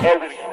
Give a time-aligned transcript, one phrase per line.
[0.00, 0.47] Centralismo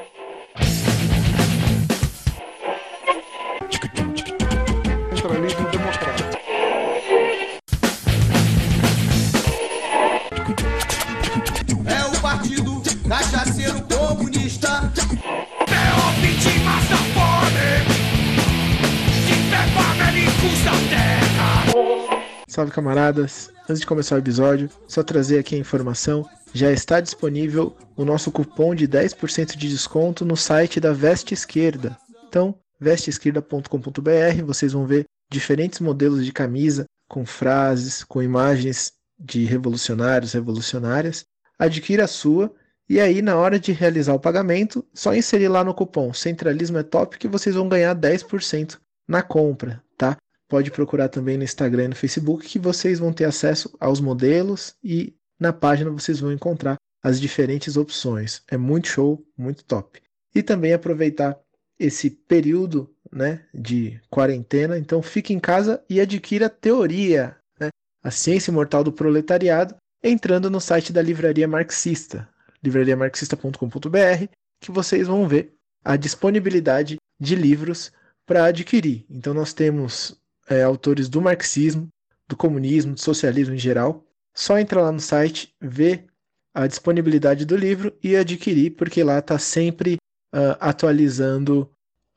[22.66, 23.52] Salve camaradas!
[23.70, 26.28] Antes de começar o episódio, só trazer aqui a informação.
[26.52, 31.96] Já está disponível o nosso cupom de 10% de desconto no site da Veste Esquerda.
[32.28, 40.34] Então, vesteesquerda.com.br, vocês vão ver diferentes modelos de camisa com frases, com imagens de revolucionários,
[40.34, 41.24] revolucionárias.
[41.60, 42.52] Adquira a sua
[42.90, 46.84] e aí na hora de realizar o pagamento, só inserir lá no cupom Centralismo é
[46.84, 50.18] Top que vocês vão ganhar 10% na compra, tá?
[50.48, 54.76] Pode procurar também no Instagram e no Facebook que vocês vão ter acesso aos modelos
[54.84, 58.42] e na página vocês vão encontrar as diferentes opções.
[58.50, 60.02] É muito show, muito top.
[60.34, 61.40] E também aproveitar
[61.80, 67.70] esse período né, de quarentena, então fique em casa e adquira Teoria, né,
[68.04, 72.28] a ciência imortal do proletariado, entrando no site da Livraria Marxista,
[72.64, 74.28] livrariamarxista.com.br,
[74.62, 75.54] que vocês vão ver
[75.84, 77.92] a disponibilidade de livros
[78.26, 79.06] para adquirir.
[79.10, 81.88] Então nós temos é, autores do marxismo,
[82.28, 84.04] do comunismo, do socialismo em geral.
[84.34, 86.06] Só entrar lá no site, ver
[86.54, 89.96] a disponibilidade do livro e adquirir, porque lá está sempre
[90.34, 91.70] uh, atualizando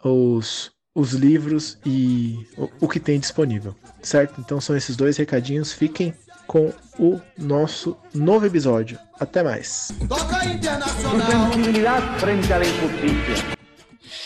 [0.03, 4.41] os, os livros e o, o que tem disponível, certo?
[4.41, 5.73] Então são esses dois recadinhos.
[5.73, 6.15] Fiquem
[6.47, 8.99] com o nosso novo episódio.
[9.21, 9.93] Até mais.
[10.09, 11.51] Toca internacional.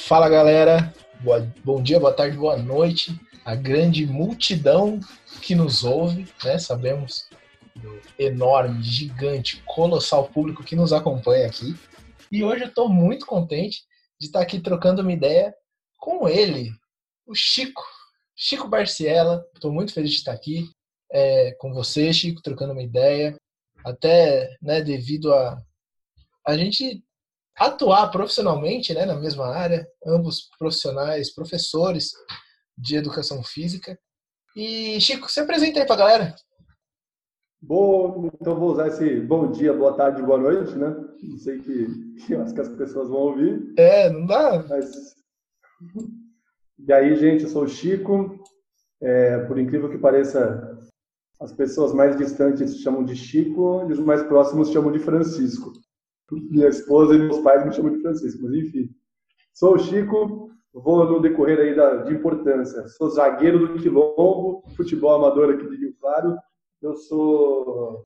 [0.07, 3.19] Fala galera, Boa- bom dia, boa tarde, boa noite.
[3.45, 5.01] A grande multidão
[5.41, 6.59] que nos ouve, né?
[6.59, 7.29] Sabemos
[7.75, 11.75] do enorme, gigante, colossal público que nos acompanha aqui.
[12.31, 13.83] E hoje eu estou muito contente
[14.21, 15.55] de estar aqui trocando uma ideia
[15.99, 16.71] com ele,
[17.27, 17.83] o Chico,
[18.37, 19.45] Chico Barciela.
[19.55, 20.69] Estou muito feliz de estar aqui
[21.11, 23.37] é, com você, Chico, trocando uma ideia.
[23.85, 25.61] Até né, devido a
[26.47, 27.03] a gente
[27.57, 32.11] atuar profissionalmente né, na mesma área, ambos profissionais, professores
[32.83, 33.99] de educação física.
[34.57, 36.35] E, Chico, se apresenta aí pra galera.
[37.61, 40.89] Bom, então vou usar esse bom dia, boa tarde, boa noite, né?
[41.23, 41.87] Não sei que,
[42.27, 44.65] que acho que as pessoas vão ouvir, É, não dá.
[44.69, 45.15] mas.
[46.79, 48.43] E aí, gente, eu sou o Chico.
[49.01, 50.79] É, por incrível que pareça,
[51.41, 55.73] as pessoas mais distantes chamam de Chico e os mais próximos chamam de Francisco.
[56.31, 58.91] Minha esposa e meus pais me chamam de Francisco, mas enfim.
[59.53, 62.87] Sou o Chico, vou no decorrer aí da, de importância.
[62.89, 66.37] Sou zagueiro do Quilombo, futebol amador aqui de Rio Claro.
[66.81, 68.05] Eu sou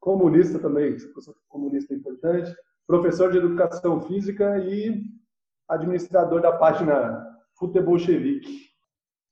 [0.00, 0.96] comunista também,
[1.48, 2.54] comunista importante,
[2.86, 5.04] professor de educação física e
[5.68, 7.24] administrador da página
[7.58, 8.68] Futebolchevique.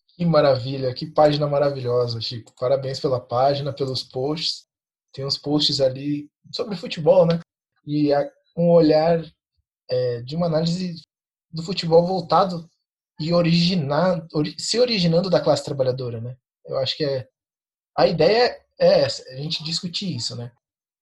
[0.09, 2.55] Que maravilha, que página maravilhosa, Chico.
[2.59, 4.67] Parabéns pela página, pelos posts.
[5.13, 7.41] Tem uns posts ali sobre futebol, né?
[7.87, 8.11] E
[8.57, 9.23] um olhar
[9.89, 11.03] é, de uma análise
[11.56, 12.69] do futebol voltado
[13.19, 16.37] e originar, ori- se originando da classe trabalhadora, né?
[16.67, 17.27] Eu acho que é
[17.97, 20.53] a ideia é essa, a gente discutir isso, né?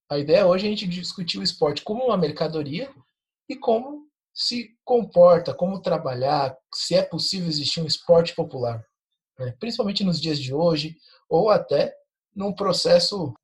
[0.09, 2.89] A ideia hoje é a gente discutir o esporte como uma mercadoria
[3.49, 8.85] e como se comporta, como trabalhar, se é possível existir um esporte popular,
[9.39, 9.55] né?
[9.59, 10.97] principalmente nos dias de hoje
[11.29, 11.93] ou até
[12.35, 13.35] num processo,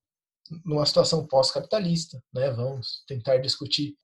[0.64, 2.50] numa situação pós-capitalista, né?
[2.50, 3.96] Vamos tentar discutir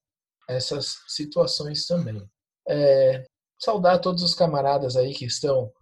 [0.49, 2.29] essas situações também.
[2.69, 3.25] É,
[3.59, 5.73] saudar todos os camaradas aí que estão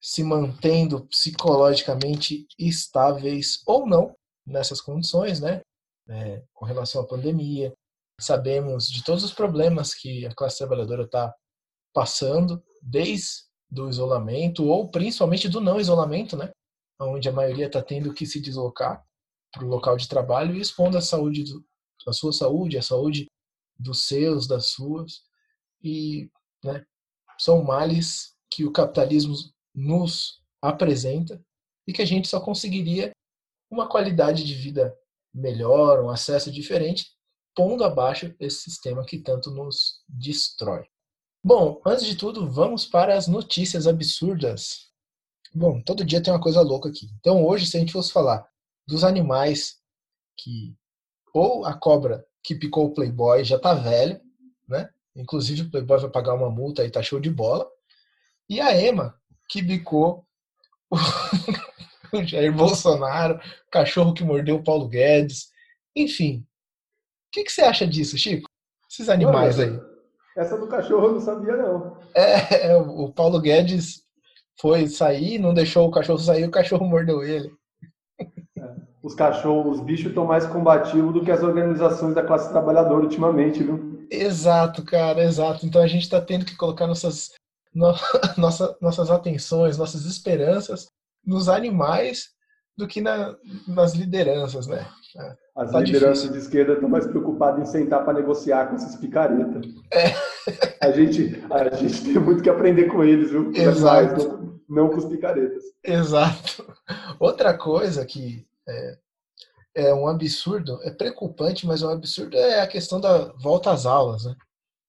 [0.00, 4.14] se mantendo psicologicamente estáveis ou não
[4.46, 5.62] nessas condições, né?
[6.08, 7.72] É, com relação à pandemia.
[8.20, 11.34] Sabemos de todos os problemas que a classe trabalhadora está
[11.92, 16.50] passando, desde do isolamento ou principalmente do não isolamento, né?
[17.00, 19.04] Onde a maioria está tendo que se deslocar
[19.52, 21.64] para o local de trabalho e expondo a saúde, do,
[22.06, 23.26] a sua saúde, a saúde
[23.78, 25.22] dos seus, das suas,
[25.82, 26.30] e
[26.64, 26.84] né,
[27.38, 29.34] são males que o capitalismo
[29.74, 31.42] nos apresenta
[31.86, 33.12] e que a gente só conseguiria
[33.70, 34.96] uma qualidade de vida
[35.34, 37.10] melhor, um acesso diferente,
[37.54, 40.84] pondo abaixo esse sistema que tanto nos destrói.
[41.44, 44.90] Bom, antes de tudo, vamos para as notícias absurdas.
[45.54, 47.06] Bom, todo dia tem uma coisa louca aqui.
[47.20, 48.46] Então, hoje, se a gente fosse falar
[48.86, 49.76] dos animais
[50.36, 50.76] que.
[51.32, 54.20] Ou a cobra que picou o Playboy já tá velha,
[54.66, 54.88] né?
[55.16, 57.66] Inclusive o Playboy vai pagar uma multa e tá show de bola.
[58.48, 59.14] E a Ema,
[59.48, 60.24] que bicou
[60.90, 60.96] o
[62.12, 63.40] o Jair Bolsonaro,
[63.70, 65.50] cachorro que mordeu o Paulo Guedes.
[65.94, 66.38] Enfim.
[66.38, 68.48] O que, que você acha disso, Chico?
[68.90, 69.78] Esses animais aí.
[70.36, 71.96] Essa do cachorro eu não sabia, não.
[72.14, 74.02] É, é, o Paulo Guedes
[74.60, 77.50] foi sair, não deixou o cachorro sair, o cachorro mordeu ele.
[79.06, 83.62] Os cachorros, os bichos estão mais combativos do que as organizações da classe trabalhadora ultimamente,
[83.62, 84.04] viu?
[84.10, 85.64] Exato, cara, exato.
[85.64, 87.30] Então a gente está tendo que colocar nossas,
[87.72, 87.94] no,
[88.36, 90.88] nossa, nossas atenções, nossas esperanças
[91.24, 92.30] nos animais
[92.76, 93.36] do que na,
[93.68, 94.84] nas lideranças, né?
[95.16, 96.32] É, As Tá lideranças difícil.
[96.32, 99.66] de esquerda estão mais preocupadas em sentar para negociar com esses picaretas.
[99.92, 100.12] É.
[100.84, 103.52] A, gente, a gente tem muito que aprender com eles, viu?
[103.52, 103.88] Com Exato.
[103.98, 105.62] animais, não, não com os picaretas.
[105.84, 106.74] Exato.
[107.20, 108.98] Outra coisa que é,
[109.74, 113.86] é um absurdo, é preocupante, mas é um absurdo é a questão da volta às
[113.86, 114.34] aulas, né?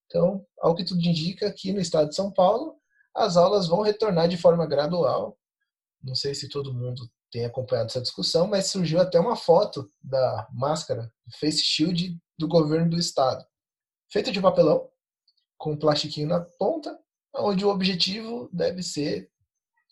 [0.05, 2.75] Então, ao que tudo indica, aqui no estado de São Paulo,
[3.13, 5.37] as aulas vão retornar de forma gradual.
[6.01, 10.47] Não sei se todo mundo tem acompanhado essa discussão, mas surgiu até uma foto da
[10.53, 13.45] máscara face shield do governo do estado,
[14.09, 14.89] feita de papelão,
[15.57, 16.97] com um plastiquinho na ponta,
[17.35, 19.29] onde o objetivo deve ser,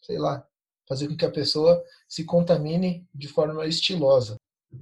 [0.03, 0.47] sei lá,
[0.87, 4.35] fazer com que a pessoa se contamine de forma estilosa.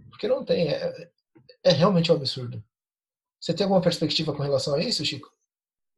[0.10, 1.10] Porque não tem, é,
[1.64, 2.64] é realmente um absurdo.
[3.40, 5.32] Você tem alguma perspectiva com relação a isso, Chico?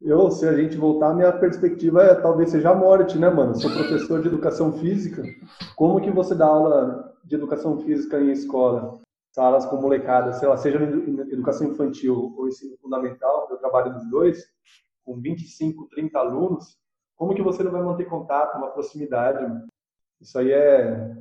[0.01, 3.55] Eu, se a gente voltar, minha perspectiva é talvez seja a morte, né, mano?
[3.55, 5.23] Sou professor de educação física.
[5.75, 8.99] Como que você dá aula de educação física em escola?
[9.31, 14.09] Salas com molecada, sei lá, seja em educação infantil ou ensino fundamental, eu trabalho nos
[14.09, 14.45] dois,
[15.03, 16.77] com 25, 30 alunos.
[17.15, 19.41] Como que você não vai manter contato, uma proximidade?
[19.41, 19.67] Mano?
[20.21, 21.15] Isso aí é,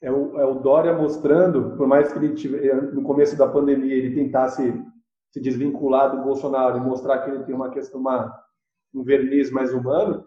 [0.00, 3.94] é, o, é o Dória mostrando, por mais que ele tive, no começo da pandemia
[3.94, 4.72] ele tentasse
[5.30, 8.38] se desvincular do Bolsonaro e mostrar que ele tem uma questão, uma,
[8.94, 10.26] um verniz mais humano,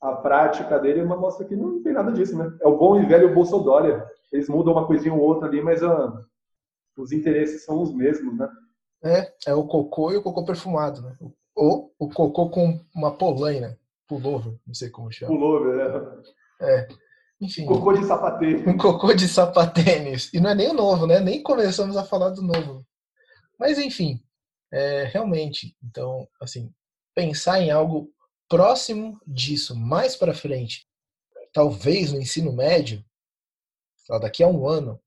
[0.00, 2.56] a prática dele é uma mostra que não tem nada disso, né?
[2.62, 4.08] É o bom e velho Bolsodória.
[4.32, 6.24] Eles mudam uma coisinha ou outra ali, mas ah,
[6.96, 8.48] os interesses são os mesmos, né?
[9.02, 11.16] É, é o cocô e o cocô perfumado, né?
[11.54, 13.76] Ou o cocô com uma polaina,
[14.06, 15.32] pullover, não sei como chama.
[15.32, 16.22] Pullover, né?
[16.60, 16.88] É.
[17.40, 18.68] Enfim, Cocô de sapateiro.
[18.68, 20.32] um cocô de sapatênis.
[20.34, 21.20] E não é nem o novo, né?
[21.20, 22.84] Nem começamos a falar do novo.
[23.58, 24.20] Mas enfim,
[24.72, 26.72] é, realmente, então, assim,
[27.14, 28.10] pensar em algo
[28.48, 30.86] próximo disso, mais para frente,
[31.52, 33.04] talvez no ensino médio,
[34.20, 35.00] daqui a um ano,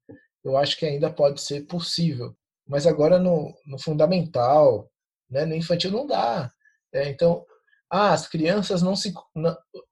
[0.44, 2.36] eu acho que ainda pode ser possível.
[2.68, 4.90] Mas agora no, no fundamental,
[5.30, 6.52] né, no infantil não dá.
[6.94, 7.46] É, então,
[7.92, 9.14] ah, as crianças não se.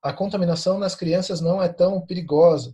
[0.01, 2.73] A contaminação nas crianças não é tão perigosa.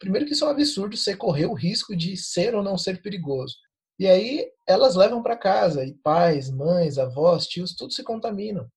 [0.00, 3.00] Primeiro que isso é um absurdo você correr o risco de ser ou não ser
[3.00, 3.54] perigoso.
[3.98, 8.68] E aí elas levam para casa, e pais, mães, avós, tios, tudo se contaminam.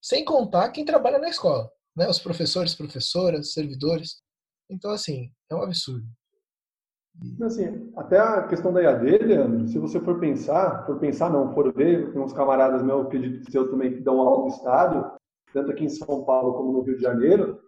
[0.00, 2.08] Sem contar quem trabalha na escola, né?
[2.08, 4.22] Os professores, professoras, servidores.
[4.70, 6.06] Então, assim, é um absurdo.
[7.42, 11.72] Assim, até a questão da EAD, Leandro, se você for pensar, for pensar não, for
[11.72, 15.12] ver, tem uns camaradas meus, acredito que seu também, que dão aula no estado,
[15.52, 17.58] tanto aqui em São Paulo como no Rio de Janeiro,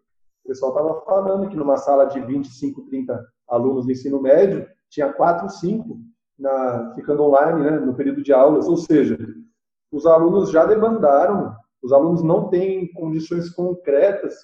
[0.45, 5.13] o pessoal estava falando que numa sala de 25, 30 alunos do ensino médio, tinha
[5.13, 5.99] 4, 5
[6.39, 9.19] na, ficando online né, no período de aulas, ou seja,
[9.91, 14.35] os alunos já debandaram, os alunos não têm condições concretas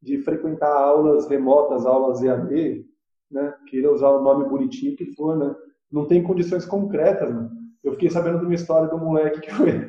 [0.00, 2.86] de frequentar aulas remotas, aulas EAD,
[3.30, 5.54] né, queira usar o nome bonitinho que for, né,
[5.90, 7.50] não tem condições concretas, mano.
[7.82, 9.88] Eu fiquei sabendo de uma história do moleque que foi,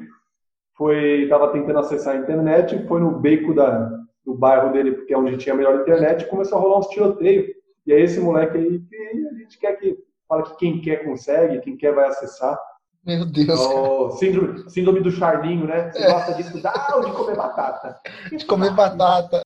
[0.76, 3.90] foi tava tentando acessar a internet, foi no beco da,
[4.26, 6.88] do bairro dele, porque é onde tinha a melhor internet, e começou a rolar uns
[6.88, 7.56] tiroteios.
[7.86, 9.98] E aí esse moleque aí, que a gente quer que
[10.28, 12.60] fala que quem quer consegue, quem quer vai acessar.
[13.06, 13.58] Meu Deus.
[13.58, 15.92] Oh, síndrome, síndrome do Charlinho, né?
[15.92, 18.00] Você gosta de estudar ou de comer batata?
[18.36, 19.42] de comer batata.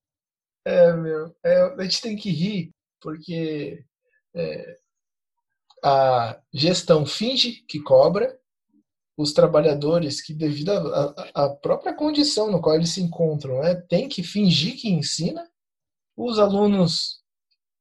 [0.66, 1.32] É, meu.
[1.44, 3.84] é, a gente tem que rir, porque
[4.34, 4.78] é,
[5.84, 8.40] a gestão finge que cobra,
[9.18, 10.72] os trabalhadores que, devido
[11.34, 15.48] à própria condição no qual eles se encontram, né, tem que fingir que ensina,
[16.16, 17.22] os alunos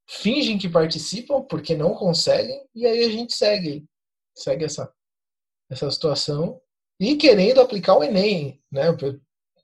[0.07, 3.87] fingem que participam porque não conseguem, e aí a gente segue,
[4.35, 4.91] segue essa,
[5.69, 6.59] essa situação,
[6.99, 8.87] e querendo aplicar o Enem, né?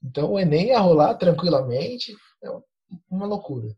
[0.03, 2.49] Então o Enem ia rolar tranquilamente, é
[3.09, 3.75] uma loucura.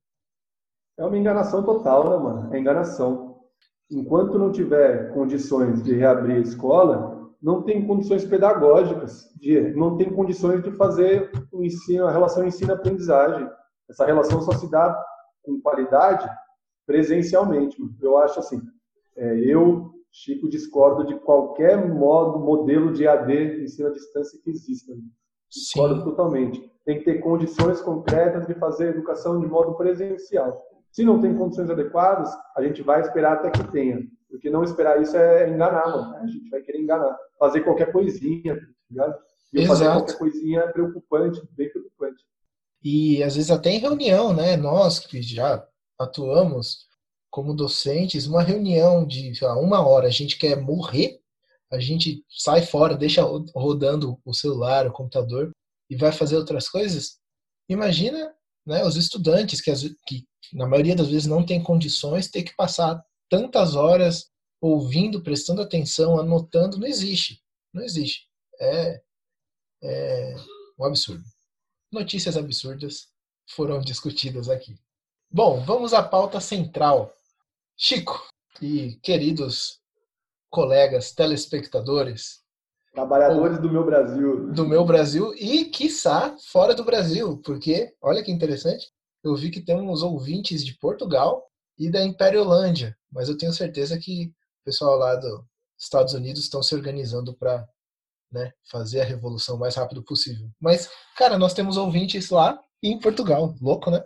[1.00, 2.53] É uma enganação total, né, mano?
[2.53, 3.38] É enganação.
[3.89, 10.12] Enquanto não tiver condições de reabrir a escola, não tem condições pedagógicas, de, não tem
[10.12, 13.50] condições de fazer o ensino, a relação ensino-aprendizagem.
[13.89, 14.94] Essa relação só se dá
[15.41, 16.29] com qualidade
[16.86, 17.79] presencialmente.
[17.79, 17.96] Mano.
[18.01, 18.62] Eu acho assim,
[19.15, 24.91] é, eu, Chico, discordo de qualquer modo, modelo de AD, ensino à distância que exista.
[24.91, 25.03] Mano.
[25.50, 26.03] Discordo Sim.
[26.03, 26.72] totalmente.
[26.84, 30.69] Tem que ter condições concretas de fazer educação de modo presencial.
[30.91, 34.00] Se não tem condições adequadas, a gente vai esperar até que tenha.
[34.29, 36.15] Porque não esperar isso é enganar, mano.
[36.17, 37.17] A gente vai querer enganar.
[37.38, 39.15] Fazer qualquer coisinha, tá ligado?
[39.53, 40.00] E eu fazer Exato.
[40.00, 42.24] qualquer coisinha é preocupante, bem preocupante.
[42.84, 44.55] E às vezes até em reunião, né?
[44.55, 45.65] Nós que já
[46.00, 46.88] atuamos
[47.29, 51.19] como docentes, uma reunião de lá, uma hora, a gente quer morrer,
[51.72, 55.51] a gente sai fora, deixa ro- rodando o celular, o computador
[55.89, 57.19] e vai fazer outras coisas.
[57.67, 58.34] Imagina,
[58.65, 59.72] né, os estudantes que,
[60.08, 64.29] que na maioria das vezes não tem condições ter que passar tantas horas
[64.62, 67.41] ouvindo, prestando atenção, anotando, não existe.
[67.74, 68.27] Não existe.
[68.60, 69.01] É,
[69.84, 70.36] é
[70.77, 71.24] um absurdo
[71.91, 73.08] notícias absurdas
[73.48, 74.75] foram discutidas aqui.
[75.32, 77.13] Bom, vamos à pauta central.
[77.75, 78.27] Chico
[78.62, 79.79] e queridos
[80.50, 82.39] colegas telespectadores
[82.91, 84.51] Trabalhadores do meu Brasil.
[84.51, 88.91] do meu Brasil e, quiçá, fora do Brasil, porque, olha que interessante,
[89.24, 91.46] eu vi que temos ouvintes de Portugal
[91.78, 94.28] e da Imperiolândia, mas eu tenho certeza que
[94.62, 95.44] o pessoal lá dos
[95.78, 97.68] Estados Unidos estão se organizando para
[98.32, 100.50] né, fazer a revolução o mais rápido possível.
[100.60, 103.56] Mas, cara, nós temos ouvintes lá e em Portugal.
[103.62, 104.04] Louco, né?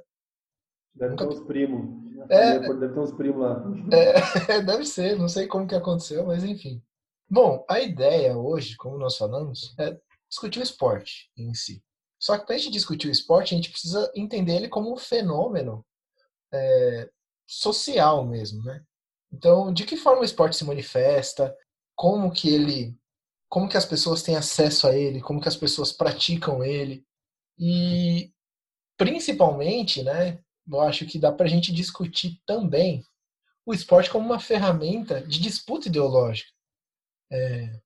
[0.96, 2.03] Deve ter uns primos.
[2.29, 2.60] É.
[2.60, 3.63] Deve ter uns primos lá.
[3.91, 6.82] É, deve ser, não sei como que aconteceu, mas enfim.
[7.29, 9.98] Bom, a ideia hoje, como nós falamos, é
[10.29, 11.84] discutir o esporte em si.
[12.23, 14.95] Só que para a gente discutir o esporte, a gente precisa entender ele como um
[14.95, 15.85] fenômeno
[16.53, 17.09] é,
[17.45, 18.81] social mesmo, né?
[19.29, 21.53] Então, de que forma o esporte se manifesta?
[21.93, 22.97] Como que ele,
[23.49, 25.19] como que as pessoas têm acesso a ele?
[25.19, 27.05] Como que as pessoas praticam ele?
[27.59, 28.31] E
[28.95, 30.39] principalmente, né?
[30.65, 33.03] Eu acho que dá para a gente discutir também
[33.65, 36.49] o esporte como uma ferramenta de disputa ideológica.
[37.29, 37.81] É,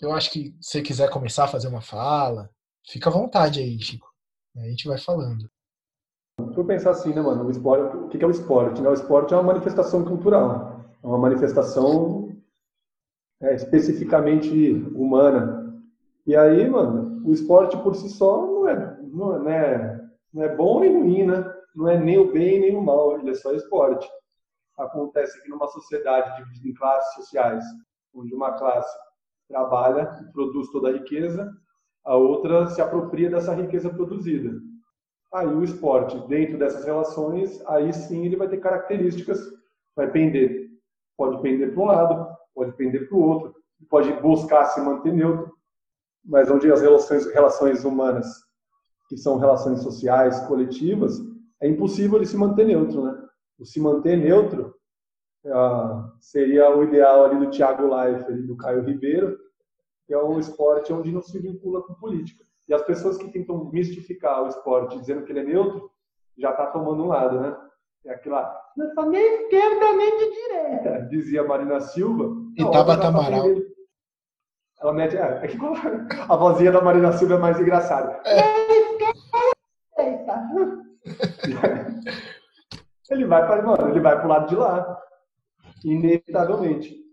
[0.00, 2.53] eu acho que se você quiser começar a fazer uma fala,
[2.86, 4.08] fica à vontade aí, Chico.
[4.56, 5.50] A gente vai falando.
[6.38, 7.44] Eu pensar assim, né, mano?
[7.44, 8.80] O, esporte, o que é o esporte?
[8.80, 8.88] Né?
[8.88, 10.80] O esporte é uma manifestação cultural.
[11.02, 12.36] É uma manifestação
[13.40, 15.82] é, especificamente humana.
[16.26, 20.00] E aí, mano, o esporte por si só não é, não é,
[20.32, 21.54] não é bom nem ruim, né?
[21.74, 24.08] Não é nem o bem nem o mal, ele é só esporte.
[24.78, 27.64] Acontece que numa sociedade dividida em classes sociais,
[28.14, 28.96] onde uma classe
[29.48, 31.52] trabalha produz toda a riqueza,
[32.04, 34.60] a outra se apropria dessa riqueza produzida.
[35.32, 39.40] Aí o esporte, dentro dessas relações, aí sim ele vai ter características,
[39.96, 40.68] vai pender,
[41.16, 43.54] pode pender para um lado, pode pender para o outro,
[43.88, 45.52] pode buscar se manter neutro,
[46.24, 48.26] mas onde as relações, relações humanas,
[49.08, 51.20] que são relações sociais, coletivas,
[51.60, 53.22] é impossível ele se manter neutro, né?
[53.58, 54.74] O se manter neutro
[55.46, 59.38] ah, seria o ideal ali do Thiago Leifert e do Caio Ribeiro,
[60.06, 62.44] que é um esporte onde não se vincula com política.
[62.68, 65.90] E as pessoas que tentam mistificar o esporte dizendo que ele é neutro,
[66.38, 67.56] já está tomando um lado, né?
[68.06, 72.36] É aquilo lá, não sou nem esquerda nem de direita, dizia Marina Silva.
[72.54, 73.46] E Tabata ela tá Amaral.
[74.80, 75.56] Ela mete, é, é que
[76.28, 78.20] a vozinha da Marina Silva é mais engraçada.
[83.10, 84.98] Ele vai para, mano, ele vai pro lado de lá,
[85.84, 87.03] inevitavelmente.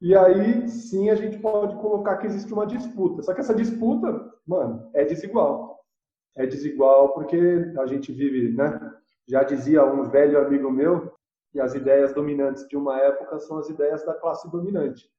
[0.00, 3.22] E aí, sim, a gente pode colocar que existe uma disputa.
[3.22, 5.80] Só que essa disputa, mano, é desigual.
[6.34, 8.78] É desigual porque a gente vive, né?
[9.26, 11.12] Já dizia um velho amigo meu
[11.50, 15.10] que as ideias dominantes de uma época são as ideias da classe dominante.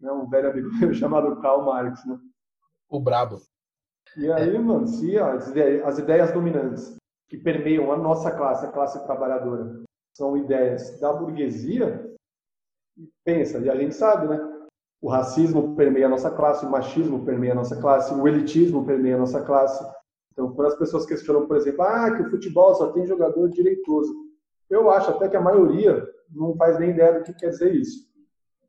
[0.00, 0.10] Né?
[0.10, 2.18] Um velho amigo meu chamado Karl Marx, né?
[2.88, 3.38] O brabo.
[4.16, 6.96] E aí, mano, se as ideias, as ideias dominantes
[7.28, 9.82] que permeiam a nossa classe, a classe trabalhadora,
[10.16, 12.07] são ideias da burguesia,
[13.24, 14.40] pensa, e a gente sabe, né?
[15.00, 19.14] O racismo permeia a nossa classe, o machismo permeia a nossa classe, o elitismo permeia
[19.14, 19.84] a nossa classe.
[20.32, 24.12] Então, quando as pessoas questionam, por exemplo, ah, que o futebol só tem jogador direitoso,
[24.68, 28.08] eu acho até que a maioria não faz nem ideia do que quer dizer isso.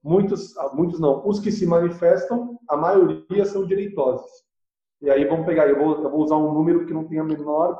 [0.03, 1.27] Muitos, ah, muitos não.
[1.27, 4.29] Os que se manifestam, a maioria são direitosos.
[5.01, 7.23] E aí vamos pegar, eu vou, eu vou usar um número que não tem a
[7.23, 7.79] menor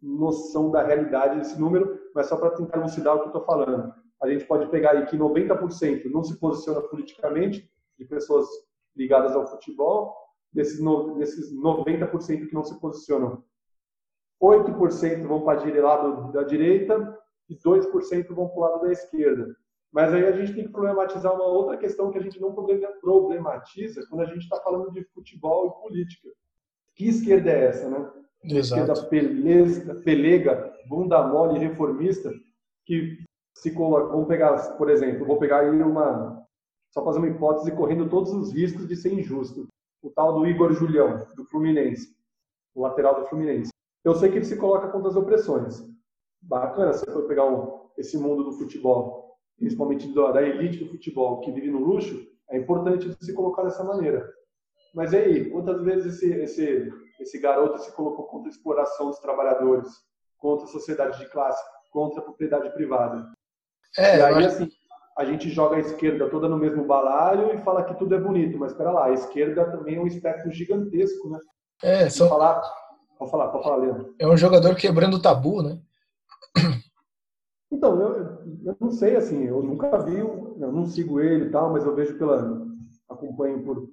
[0.00, 3.92] noção da realidade desse número, mas só para tentar elucidar o que eu estou falando.
[4.22, 8.46] A gente pode pegar aí que 90% não se posiciona politicamente, de pessoas
[8.96, 10.14] ligadas ao futebol,
[10.52, 13.42] desses, no, desses 90% que não se posicionam,
[14.42, 19.54] 8% vão para o lado da direita e 2% vão para o lado da esquerda.
[19.92, 22.54] Mas aí a gente tem que problematizar uma outra questão que a gente não
[23.00, 26.28] problematiza quando a gente está falando de futebol e política.
[26.94, 28.10] Que esquerda é essa, né?
[28.44, 29.08] Esquerda Exato.
[29.08, 32.32] pelesca, pelega, bunda mole, reformista,
[32.86, 33.18] que
[33.54, 36.46] se vamos pegar, por exemplo, vou pegar aí uma,
[36.90, 39.68] só fazer uma hipótese correndo todos os riscos de ser injusto.
[40.02, 42.16] O tal do Igor Julião, do Fluminense,
[42.74, 43.70] o lateral do Fluminense.
[44.02, 45.84] Eu sei que ele se coloca contra as opressões.
[46.40, 51.52] Bacana, se for pegar um, esse mundo do futebol, principalmente da elite do futebol, que
[51.52, 54.26] vive no luxo, é importante se colocar dessa maneira.
[54.94, 59.88] Mas aí, quantas vezes esse, esse, esse garoto se colocou contra a exploração dos trabalhadores,
[60.38, 63.30] contra a sociedade de classe, contra a propriedade privada?
[63.98, 64.68] É, e aí, assim,
[65.16, 68.58] a gente joga a esquerda toda no mesmo balaio e fala que tudo é bonito,
[68.58, 71.38] mas espera lá, a esquerda também é um espectro gigantesco, né?
[71.82, 72.28] É, só...
[72.28, 72.62] falar,
[73.18, 74.14] pode falar, pode falar, Leandro.
[74.18, 75.78] É um jogador quebrando o tabu, né?
[77.72, 78.16] Então, eu,
[78.64, 81.94] eu não sei, assim, eu nunca vi, eu não sigo ele e tal, mas eu
[81.94, 82.66] vejo pela.
[83.08, 83.88] acompanho por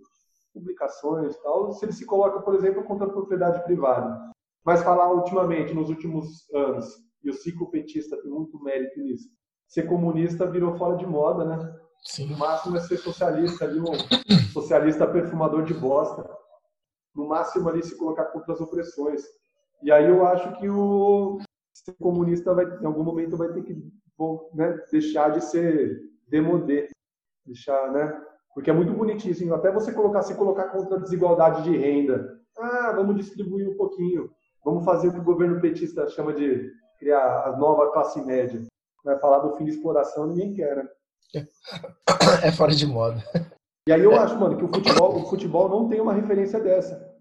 [0.53, 4.31] publicações e tal, se ele se coloca, por exemplo, contra a propriedade privada.
[4.65, 6.87] Mas falar ultimamente, nos últimos anos,
[7.23, 9.29] e o ciclo petista tem muito mérito nisso,
[9.67, 11.75] ser comunista virou fora de moda, né?
[12.03, 12.33] Sim.
[12.33, 13.93] O máximo é ser socialista ali, um
[14.53, 16.29] socialista perfumador de bosta.
[17.13, 19.23] No máximo ali se colocar contra as opressões.
[19.83, 21.39] E aí eu acho que o
[21.73, 23.73] ser comunista vai, em algum momento vai ter que
[24.53, 26.87] né, deixar de ser demodé,
[27.45, 28.21] deixar, né?
[28.53, 29.53] Porque é muito bonitíssimo.
[29.53, 32.39] Até você colocar, se colocar contra a desigualdade de renda.
[32.57, 34.31] Ah, vamos distribuir um pouquinho.
[34.65, 38.61] Vamos fazer o que o governo petista chama de criar a nova classe média.
[39.07, 40.89] Vai falar do fim de exploração, ninguém quer, né?
[42.43, 43.23] É fora de moda.
[43.87, 47.15] E aí eu acho, mano, que o futebol, o futebol não tem uma referência dessa.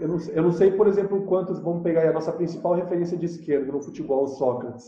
[0.00, 3.26] Eu não, eu não sei, por exemplo, quantos vão pegar a nossa principal referência de
[3.26, 4.86] esquerda no futebol, o Sócrates.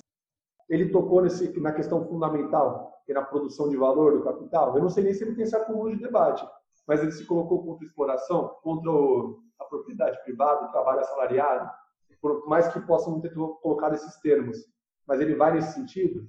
[0.66, 4.74] Ele tocou nesse, na questão fundamental, que é na produção de valor do capital.
[4.74, 6.42] Eu não sei nem se ele tem esse acúmulo de debate,
[6.88, 11.70] mas ele se colocou contra a exploração, contra o, a propriedade privada, o trabalho assalariado,
[12.18, 14.56] por mais que possa não ter colocado esses termos.
[15.06, 16.28] Mas ele vai nesse sentido?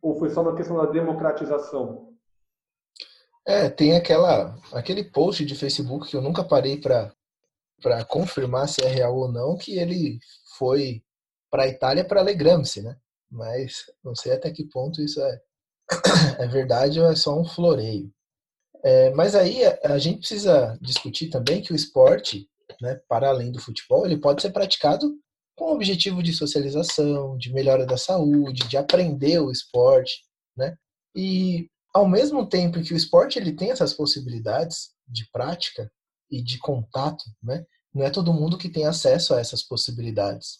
[0.00, 2.14] Ou foi só na questão da democratização?
[3.46, 7.14] É, tem aquela, aquele post de Facebook que eu nunca parei para
[8.08, 10.18] confirmar se é real ou não, que ele
[10.58, 11.02] foi
[11.50, 12.96] para a Itália para Gramsci, né?
[13.30, 15.40] Mas não sei até que ponto isso é,
[16.40, 18.12] é verdade ou é só um floreio.
[18.84, 22.48] É, mas aí a, a, gente precisa discutir também que o esporte,
[22.80, 25.12] né, para além do futebol, ele pode ser praticado
[25.56, 30.22] com o objetivo de socialização, de melhora da saúde, de aprender o esporte,
[30.56, 30.76] né?
[31.14, 35.90] E ao mesmo tempo que o esporte ele tem essas possibilidades de prática,
[36.30, 37.64] e de contato, né?
[37.94, 40.58] Não é todo mundo que tem acesso a essas possibilidades.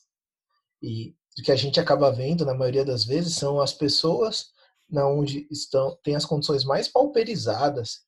[0.82, 4.46] E o que a gente acaba vendo, na maioria das vezes, são as pessoas
[4.88, 8.02] na onde estão têm as condições mais pauperizadas,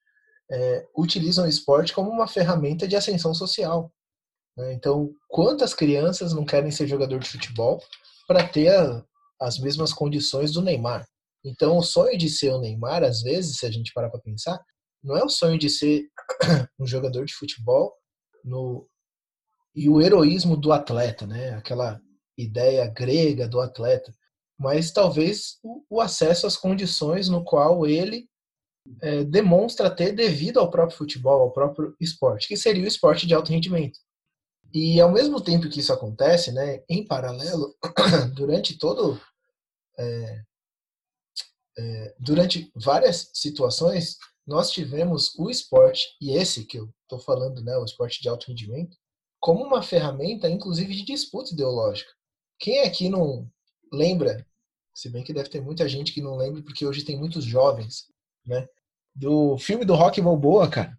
[0.51, 3.92] é, utilizam o esporte como uma ferramenta de ascensão social.
[4.59, 4.73] Né?
[4.75, 7.81] Então, quantas crianças não querem ser jogador de futebol
[8.27, 9.05] para ter a,
[9.40, 11.07] as mesmas condições do Neymar?
[11.44, 14.61] Então, o sonho de ser o Neymar, às vezes, se a gente parar para pensar,
[15.03, 16.09] não é o sonho de ser
[16.79, 17.94] um jogador de futebol
[18.44, 18.87] no
[19.77, 21.51] e o heroísmo do atleta, né?
[21.51, 22.01] Aquela
[22.37, 24.12] ideia grega do atleta,
[24.59, 28.27] mas talvez o, o acesso às condições no qual ele
[29.01, 33.35] é, demonstra ter devido ao próprio futebol, ao próprio esporte, que seria o esporte de
[33.35, 34.01] alto rendimento.
[34.72, 37.74] E ao mesmo tempo que isso acontece, né, em paralelo,
[38.35, 39.20] durante todo
[39.98, 40.42] é,
[41.78, 47.76] é, durante várias situações, nós tivemos o esporte, e esse que eu estou falando, né,
[47.76, 48.96] o esporte de alto rendimento,
[49.40, 52.11] como uma ferramenta, inclusive, de disputa ideológica.
[52.59, 53.48] Quem aqui não
[53.92, 54.44] lembra,
[54.94, 58.07] se bem que deve ter muita gente que não lembra, porque hoje tem muitos jovens,
[58.44, 58.66] né,
[59.14, 60.98] do filme do Rock Balboa, cara,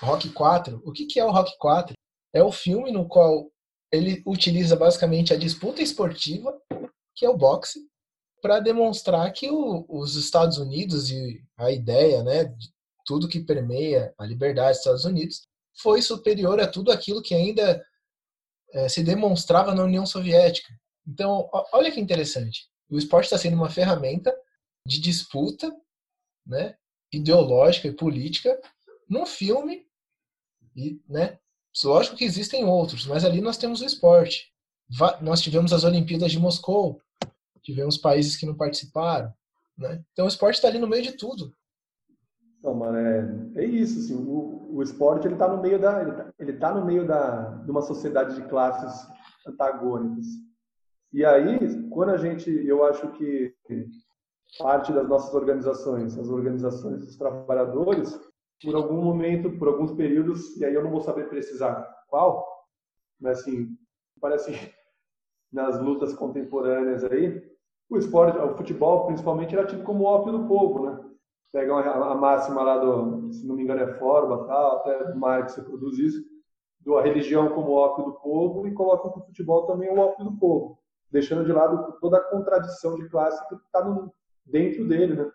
[0.00, 0.80] Rock 4.
[0.84, 1.94] O que, que é o Rock 4?
[2.32, 3.50] É o filme no qual
[3.92, 6.56] ele utiliza basicamente a disputa esportiva,
[7.14, 7.80] que é o boxe,
[8.40, 12.54] para demonstrar que o, os Estados Unidos e a ideia né,
[13.04, 15.48] tudo que permeia a liberdade dos Estados Unidos,
[15.82, 17.84] foi superior a tudo aquilo que ainda
[18.72, 20.72] é, se demonstrava na União Soviética.
[21.06, 22.68] Então, olha que interessante.
[22.88, 24.32] O esporte está sendo uma ferramenta
[24.86, 25.74] de disputa
[26.46, 26.76] né,
[27.12, 28.56] ideológica e política
[29.08, 29.86] num filme.
[30.76, 31.36] E, né,
[31.84, 34.50] lógico que existem outros, mas ali nós temos o esporte.
[35.20, 37.00] Nós tivemos as Olimpíadas de Moscou,
[37.62, 39.32] tivemos países que não participaram.
[39.78, 40.02] Né?
[40.12, 41.52] Então, o esporte está ali no meio de tudo.
[42.62, 46.12] Não, mano, é, é isso, assim, o, o esporte ele está no meio da ele
[46.12, 49.08] tá, ele tá no meio da de uma sociedade de classes
[49.46, 50.26] antagônicas.
[51.12, 53.54] E aí, quando a gente, eu acho que
[54.58, 58.18] parte das nossas organizações, as organizações dos trabalhadores,
[58.62, 62.46] por algum momento, por alguns períodos, e aí eu não vou saber precisar qual,
[63.18, 63.76] mas assim,
[64.20, 64.52] parece
[65.52, 67.42] nas lutas contemporâneas aí,
[67.88, 71.10] o esporte, o futebol principalmente era tido como ópio do povo, né?
[71.52, 75.98] pegam a, máxima lá do, se não me engano é Forba, tal, até Marx produz
[75.98, 76.24] isso,
[76.80, 79.98] do a religião como ópio do povo e colocam que o futebol também é o
[79.98, 80.78] ópio do povo,
[81.10, 84.08] deixando de lado toda a contradição de classe que está
[84.46, 85.30] dentro dele, né?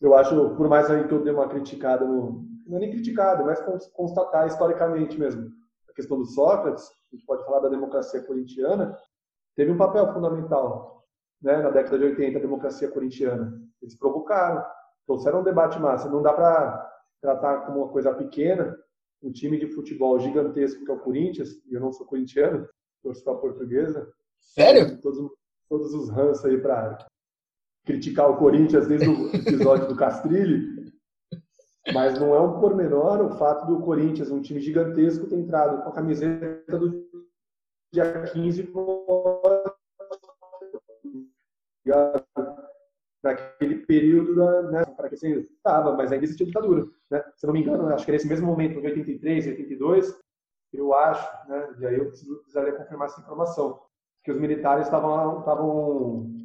[0.00, 3.42] Eu acho, por mais aí que eu dei uma criticada no, não é nem criticado,
[3.42, 3.60] é mais
[3.92, 5.50] constatar historicamente mesmo.
[5.88, 8.96] A questão do Sócrates, a gente pode falar da democracia corintiana,
[9.56, 11.04] teve um papel fundamental
[11.42, 13.52] né, na década de 80, a democracia corintiana.
[13.82, 14.64] Eles provocaram,
[15.06, 16.08] trouxeram um debate massa.
[16.08, 18.76] Não dá para tratar como uma coisa pequena
[19.22, 22.66] um time de futebol gigantesco que é o Corinthians, e eu não sou corintiano,
[23.02, 24.10] torço para a portuguesa.
[24.38, 24.98] Sério?
[25.00, 25.30] Todos,
[25.68, 27.06] todos os rãs aí para
[27.84, 30.90] criticar o Corinthians desde o episódio do Castrilli.
[31.92, 35.88] Mas não é um pormenor o fato do Corinthians, um time gigantesco, ter entrado com
[35.88, 37.08] a camiseta do
[37.92, 38.70] dia 15
[43.22, 47.22] naquele período da, né, para que assim, estava, mas ainda existia ditadura, né?
[47.36, 50.18] Se não me engano, acho que nesse mesmo momento, em 83, 82,
[50.72, 53.80] eu acho, né, e aí eu precisaria confirmar essa informação,
[54.24, 56.39] que os militares estavam estavam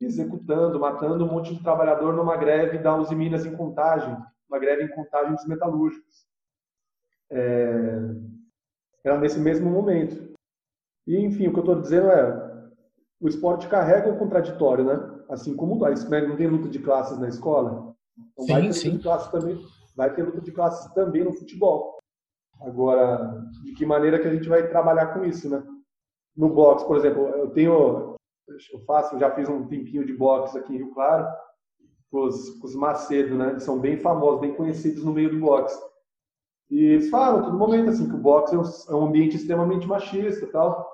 [0.00, 4.16] executando, matando um monte de trabalhador numa greve da Uzi Minas em Contagem,
[4.48, 6.26] uma greve em Contagem dos metalúrgicos.
[7.30, 8.00] É,
[9.04, 10.34] era nesse mesmo momento.
[11.06, 12.70] E, enfim, o que eu estou dizendo é,
[13.20, 15.20] o esporte carrega o contraditório, né?
[15.30, 17.94] assim como a né, não tem luta de classes na escola,
[18.32, 18.88] então sim, vai ter sim.
[18.88, 21.98] luta de classes também, vai ter luta de classes também no futebol.
[22.60, 25.62] Agora, de que maneira que a gente vai trabalhar com isso, né?
[26.36, 28.16] No boxe, por exemplo, eu tenho,
[28.72, 31.26] eu faço, já fiz um tempinho de boxe aqui em Rio Claro,
[32.10, 33.50] com os, com os Macedo, né?
[33.50, 35.80] Eles são bem famosos, bem conhecidos no meio do boxe.
[36.70, 40.92] E eles falam todo momento assim que o boxe é um ambiente extremamente machista, tal.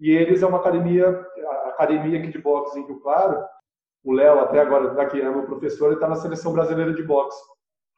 [0.00, 3.44] E eles é uma academia, a academia aqui de boxe em Rio Claro,
[4.04, 7.42] o Léo, até agora, daqui, é meu professor, ele está na seleção brasileira de boxe.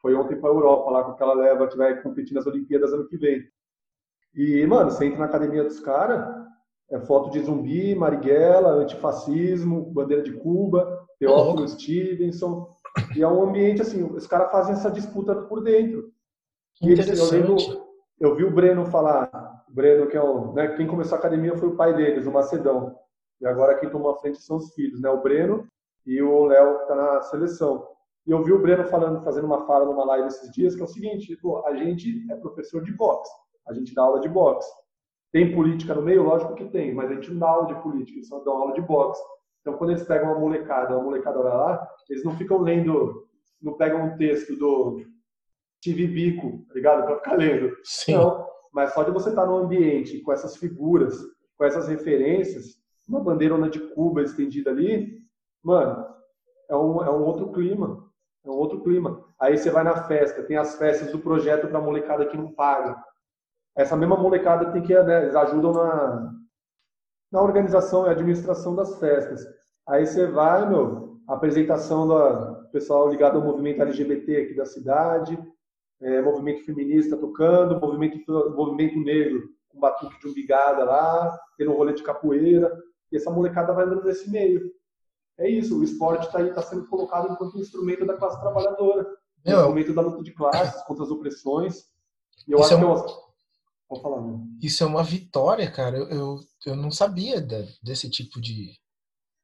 [0.01, 3.07] Foi ontem para a Europa, lá com aquela leva que vai competir nas Olimpíadas ano
[3.07, 3.43] que vem.
[4.33, 6.25] E, mano, você entra na academia dos caras,
[6.91, 11.67] é foto de zumbi, Marighella, antifascismo, bandeira de Cuba, Teófilo oh.
[11.67, 12.69] Stevenson.
[13.15, 16.11] E é um ambiente assim, os caras fazem essa disputa por dentro.
[16.81, 17.57] E eles, eu, lembro,
[18.19, 19.29] eu vi o Breno falar,
[19.67, 22.31] o Breno, que é o, né, quem começou a academia foi o pai deles, o
[22.31, 22.95] Macedão.
[23.41, 25.09] E agora quem tomou a frente são os filhos, né?
[25.09, 25.67] O Breno
[26.05, 27.85] e o Léo está na seleção.
[28.25, 30.85] E eu vi o Breno falando, fazendo uma fala numa live esses dias, que é
[30.85, 33.31] o seguinte, tipo, a gente é professor de boxe,
[33.67, 34.69] a gente dá aula de boxe.
[35.31, 36.23] Tem política no meio?
[36.23, 38.73] Lógico que tem, mas a gente não dá aula de política, eles só dão aula
[38.73, 39.21] de boxe.
[39.61, 43.27] Então, quando eles pegam uma molecada, uma molecada vai lá, eles não ficam lendo,
[43.61, 45.03] não pegam um texto do
[45.81, 47.05] Tive Bico, tá ligado?
[47.05, 47.75] Para ficar lendo.
[47.83, 48.13] Sim.
[48.13, 51.19] Não, mas só de você estar no ambiente com essas figuras,
[51.57, 55.17] com essas referências, uma bandeirona de Cuba estendida ali,
[55.63, 56.05] mano,
[56.69, 58.05] é um, é um outro clima.
[58.45, 59.25] É um outro clima.
[59.39, 62.95] Aí você vai na festa, tem as festas do projeto para molecada que não paga.
[63.77, 66.33] Essa mesma molecada tem que, né, eles ajudam na,
[67.31, 69.45] na organização e administração das festas.
[69.87, 75.37] Aí você vai, meu, apresentação do pessoal ligado ao movimento LGBT aqui da cidade,
[76.01, 81.93] é, movimento feminista tocando, movimento, movimento negro com batuque de umbigada lá, tendo um rolê
[81.93, 82.75] de capoeira.
[83.11, 84.71] E essa molecada vai andando nesse meio
[85.37, 89.05] é isso, o esporte está tá sendo colocado enquanto instrumento da classe trabalhadora,
[89.45, 91.85] Meu, instrumento da luta de classes contra as opressões.
[92.47, 93.26] E eu acho é uma, que eu...
[93.89, 94.45] Falar, né?
[94.61, 95.97] Isso é uma vitória, cara.
[95.97, 98.77] Eu, eu, eu não sabia de, desse tipo de,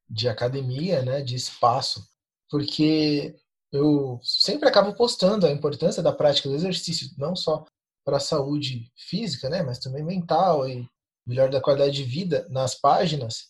[0.10, 2.06] de academia, né, de espaço,
[2.49, 3.36] porque
[3.71, 7.65] eu sempre acabo postando a importância da prática do exercício, não só
[8.06, 10.88] para a saúde física, né, mas também mental e
[11.25, 13.47] melhor da qualidade de vida nas páginas.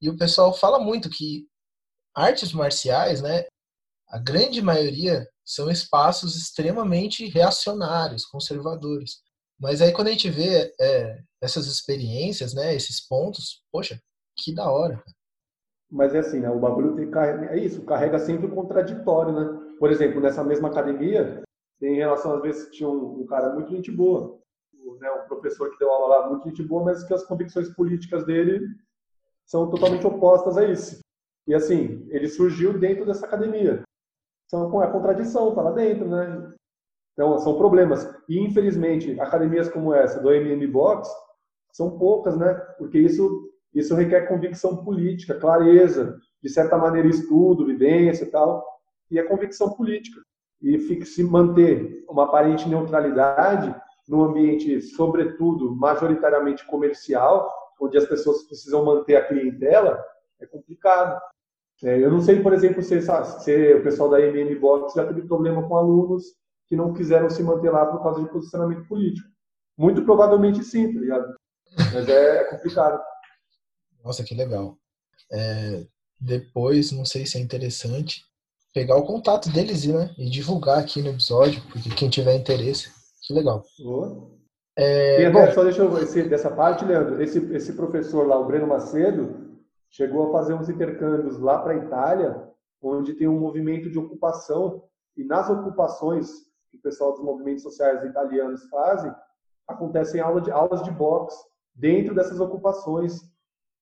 [0.00, 1.48] E o pessoal fala muito que
[2.14, 3.44] artes marciais, né,
[4.08, 9.22] a grande maioria são espaços extremamente reacionários, conservadores.
[9.64, 13.98] Mas aí quando a gente vê é, essas experiências, né, esses pontos, poxa,
[14.36, 15.02] que da hora.
[15.90, 17.10] Mas é assim, né, o bagulho tem,
[17.48, 19.74] é isso, carrega sempre o contraditório, né?
[19.78, 21.42] Por exemplo, nessa mesma academia,
[21.80, 24.38] tem relação às vezes tinha um, um cara muito gente boa,
[25.00, 28.26] né, um professor que deu aula lá muito gente boa, mas que as convicções políticas
[28.26, 28.66] dele
[29.46, 30.98] são totalmente opostas a isso.
[31.46, 33.82] E assim, ele surgiu dentro dessa academia.
[34.44, 36.52] Então, é contradição, tá lá dentro, né?
[37.14, 38.08] Então, são problemas.
[38.28, 41.08] E, infelizmente, academias como essa, do MM Box,
[41.72, 42.54] são poucas, né?
[42.76, 48.64] Porque isso, isso requer convicção política, clareza, de certa maneira, estudo, vivência e tal.
[49.10, 50.20] E é convicção política.
[50.60, 53.74] E fica, se manter uma aparente neutralidade
[54.08, 57.50] num ambiente, sobretudo, majoritariamente comercial,
[57.80, 60.02] onde as pessoas precisam manter a clientela,
[60.40, 61.20] é complicado.
[61.82, 65.22] É, eu não sei, por exemplo, se, se, o pessoal da MM Box já teve
[65.22, 66.24] problema com alunos
[66.66, 69.28] que não quiseram se manter lá por causa de posicionamento político.
[69.76, 71.34] Muito provavelmente sim, tá ligado?
[71.92, 73.00] Mas é, é complicado.
[74.04, 74.78] Nossa, que legal.
[75.32, 75.86] É,
[76.20, 78.24] depois, não sei se é interessante,
[78.72, 82.90] pegar o contato deles né, e divulgar aqui no episódio, porque quem tiver interesse,
[83.22, 83.64] que legal.
[83.80, 84.34] Oh.
[84.76, 88.38] É, E bom, até, só deixa eu esse, dessa parte, Leandro, esse, esse professor lá,
[88.38, 92.48] o Breno Macedo, chegou a fazer uns intercâmbios lá para a Itália,
[92.82, 94.82] onde tem um movimento de ocupação,
[95.16, 96.28] e nas ocupações
[96.74, 99.14] que o pessoal dos movimentos sociais italianos fazem,
[99.66, 101.36] acontecem aula de, aulas de boxe
[101.74, 103.20] dentro dessas ocupações.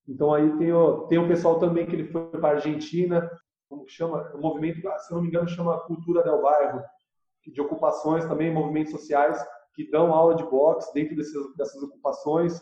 [0.06, 3.30] Então aí tem o, tem o pessoal também que ele foi para a Argentina,
[3.68, 4.30] como que chama?
[4.34, 6.82] O movimento, se não me engano, chama Cultura del Bairro,
[7.46, 9.42] de ocupações também, movimentos sociais,
[9.74, 12.60] que dão aula de boxe dentro desses, dessas ocupações.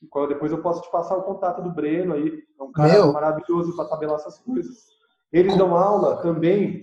[0.00, 3.12] E depois eu posso te passar o contato do Breno aí, é um cara Meu.
[3.12, 4.86] maravilhoso para tabelar essas coisas.
[5.32, 6.82] Eles dão aula também.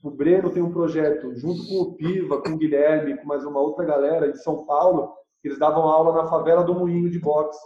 [0.00, 3.60] O Breno tem um projeto junto com o Piva, com o Guilherme, com mais uma
[3.60, 5.12] outra galera de São Paulo.
[5.42, 7.58] Eles davam aula na favela do Moinho de boxe.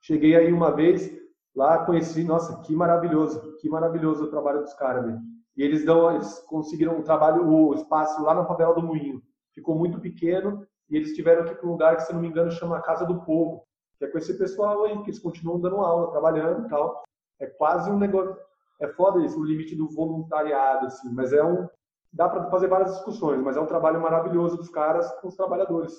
[0.00, 1.10] Cheguei aí uma vez,
[1.52, 5.18] lá conheci, nossa, que maravilhoso, que maravilhoso o trabalho dos caras, velho.
[5.56, 9.20] E eles dão, eles conseguiram o trabalho, o espaço lá na favela do Moinho.
[9.52, 12.28] Ficou muito pequeno e eles tiveram que ir para um lugar que, se não me
[12.28, 13.64] engano, chama Casa do Povo,
[13.98, 17.02] que é com esse pessoal aí, que eles continuam dando aula, trabalhando e tal.
[17.40, 18.36] É quase um negócio,
[18.80, 21.68] é foda isso, o limite do voluntariado, assim, mas é um,
[22.12, 25.94] dá para fazer várias discussões, mas é um trabalho maravilhoso dos caras com os trabalhadores.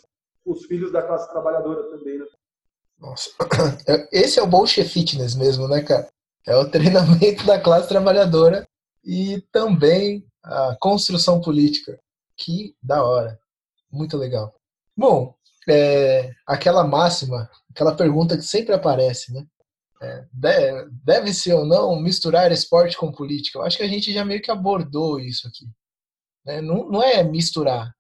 [0.46, 2.26] Os filhos da classe trabalhadora também, né?
[3.00, 3.30] nossa,
[4.12, 6.10] esse é o bullshit fitness mesmo, né, cara?
[6.46, 8.68] É o treinamento da classe trabalhadora
[9.04, 12.00] e também a construção política.
[12.36, 13.40] Que da hora.
[13.92, 14.54] Muito legal.
[14.96, 15.34] Bom,
[15.68, 19.44] é, aquela máxima, aquela pergunta que sempre aparece, né?
[20.02, 23.58] É, de- Deve-se ou não misturar esporte com política?
[23.60, 25.66] Eu acho que a gente já meio que abordou isso aqui.
[26.46, 26.62] né?
[26.62, 27.94] Não, não é misturar.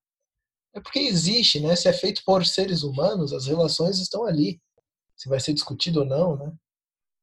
[0.73, 1.75] É porque existe, né?
[1.75, 4.61] Se é feito por seres humanos, as relações estão ali.
[5.15, 6.53] Se vai ser discutido ou não, né?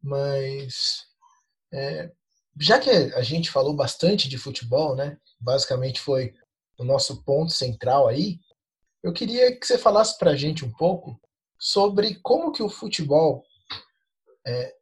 [0.03, 1.05] Mas
[1.73, 2.11] é,
[2.61, 5.17] já que a gente falou bastante de futebol, né?
[5.41, 6.35] Basicamente foi
[6.79, 8.41] o nosso ponto central aí.
[9.03, 11.21] Eu queria que você falasse para a gente um pouco
[11.59, 13.45] sobre como que o futebol
[14.47, 14.75] é,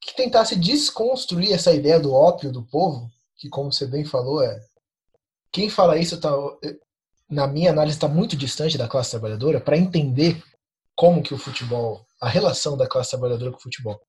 [0.00, 4.60] que tentasse desconstruir essa ideia do ópio do povo, que como você bem falou é
[5.52, 6.30] quem fala isso tá,
[7.28, 10.42] na minha análise está muito distante da classe trabalhadora para entender
[10.94, 14.00] como que o futebol, a relação da classe trabalhadora com o futebol.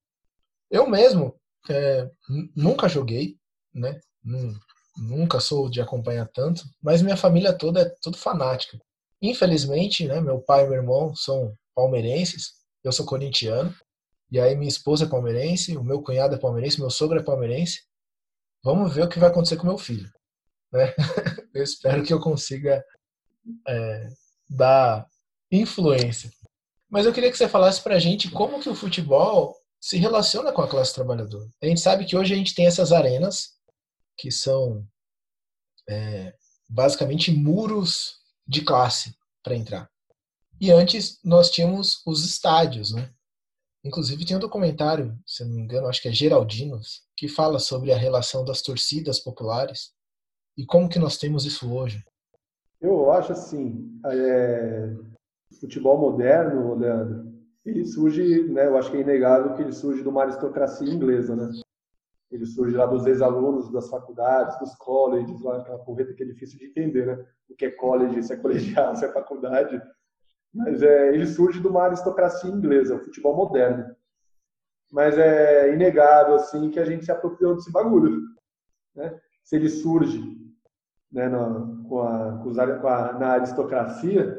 [0.70, 1.36] Eu mesmo
[1.70, 2.10] é,
[2.56, 3.38] nunca joguei,
[3.74, 4.00] né?
[4.24, 4.58] Nun-
[4.96, 8.80] Nunca sou de acompanhar tanto, mas minha família toda é tudo fanática.
[9.22, 12.54] Infelizmente, né, meu pai e meu irmão são palmeirenses,
[12.84, 13.74] eu sou corintiano,
[14.34, 17.84] e aí minha esposa é palmeirense, o meu cunhado é palmeirense, meu sogro é palmeirense.
[18.64, 20.12] Vamos ver o que vai acontecer com meu filho.
[20.72, 20.92] Né?
[21.54, 22.84] Eu espero que eu consiga
[23.68, 24.10] é,
[24.50, 25.08] dar
[25.52, 26.32] influência.
[26.90, 30.64] Mas eu queria que você falasse pra gente como que o futebol se relaciona com
[30.64, 31.48] a classe trabalhadora.
[31.62, 33.52] A gente sabe que hoje a gente tem essas arenas
[34.18, 34.84] que são
[35.88, 36.34] é,
[36.68, 38.16] basicamente muros
[38.48, 39.88] de classe para entrar.
[40.60, 43.14] E antes nós tínhamos os estádios, né?
[43.84, 47.92] Inclusive tem um documentário, se não me engano, acho que é Geraldinos, que fala sobre
[47.92, 49.94] a relação das torcidas populares
[50.58, 52.04] e como que nós temos isso hoje.
[52.80, 54.94] Eu acho assim, é,
[55.60, 57.34] futebol moderno, Leandro,
[57.66, 61.36] ele surge, né, eu acho que é inegável que ele surge de uma aristocracia inglesa,
[61.36, 61.50] né?
[62.30, 66.58] Ele surge lá dos ex-alunos das faculdades, dos colleges, lá, aquela porreta que é difícil
[66.58, 67.26] de entender, né?
[67.48, 69.82] O que é college, se é colegial, se é faculdade.
[70.54, 73.96] Mas é, ele surge de uma aristocracia inglesa, o futebol moderno.
[74.92, 78.22] Mas é inegável, assim, que a gente se apropriou desse bagulho,
[78.96, 79.20] né?
[79.44, 80.22] Se ele surge
[81.12, 81.50] né, na,
[81.88, 84.38] com a, com com a, na aristocracia,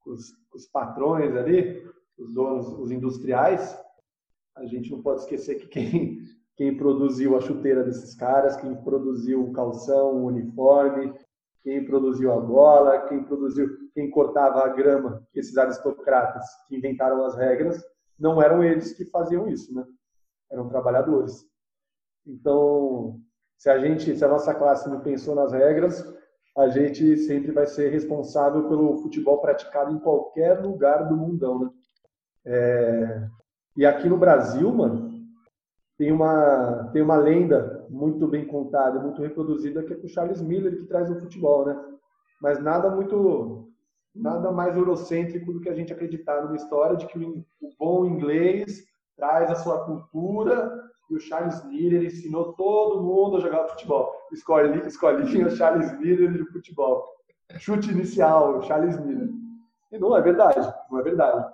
[0.00, 1.82] com os, com os, patrões ali,
[2.18, 3.78] os donos, os industriais,
[4.56, 6.18] a gente não pode esquecer que quem,
[6.56, 11.14] quem produziu a chuteira desses caras, quem produziu o calção, o uniforme,
[11.62, 17.36] quem produziu a bola, quem produziu, quem cortava a grama, esses aristocratas que inventaram as
[17.36, 17.82] regras,
[18.18, 19.84] não eram eles que faziam isso, né?
[20.50, 21.44] Eram trabalhadores.
[22.26, 23.20] Então,
[23.56, 26.04] se a gente, se a nossa classe não pensou nas regras,
[26.56, 31.70] a gente sempre vai ser responsável pelo futebol praticado em qualquer lugar do mundão, né?
[32.44, 33.28] É...
[33.76, 35.09] E aqui no Brasil, mano,
[36.00, 40.40] tem uma tem uma lenda muito bem contada, muito reproduzida que é com o Charles
[40.40, 41.78] Miller que traz o futebol, né?
[42.40, 43.70] Mas nada muito
[44.14, 47.44] nada mais eurocêntrico do que a gente acreditar numa história de que o
[47.78, 48.82] bom inglês
[49.14, 50.72] traz a sua cultura
[51.10, 54.10] e o Charles Miller ensinou todo mundo a jogar futebol.
[54.32, 57.14] Escolinha, escolinha Charles Miller de futebol.
[57.58, 59.28] Chute inicial, Charles Miller.
[59.92, 61.46] E não é verdade, não é verdade.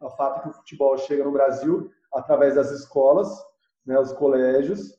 [0.00, 3.28] O fato é que o futebol chega no Brasil através das escolas,
[3.86, 4.96] né, os colégios,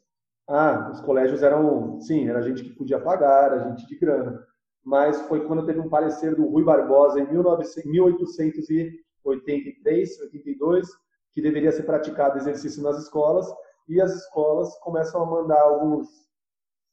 [0.52, 4.44] Ah, os colégios eram, sim, era gente que podia pagar, era gente de grana.
[4.84, 10.88] Mas foi quando teve um parecer do Rui Barbosa em 1883, 82,
[11.32, 13.46] que deveria ser praticado exercício nas escolas,
[13.88, 16.08] e as escolas começam a mandar alguns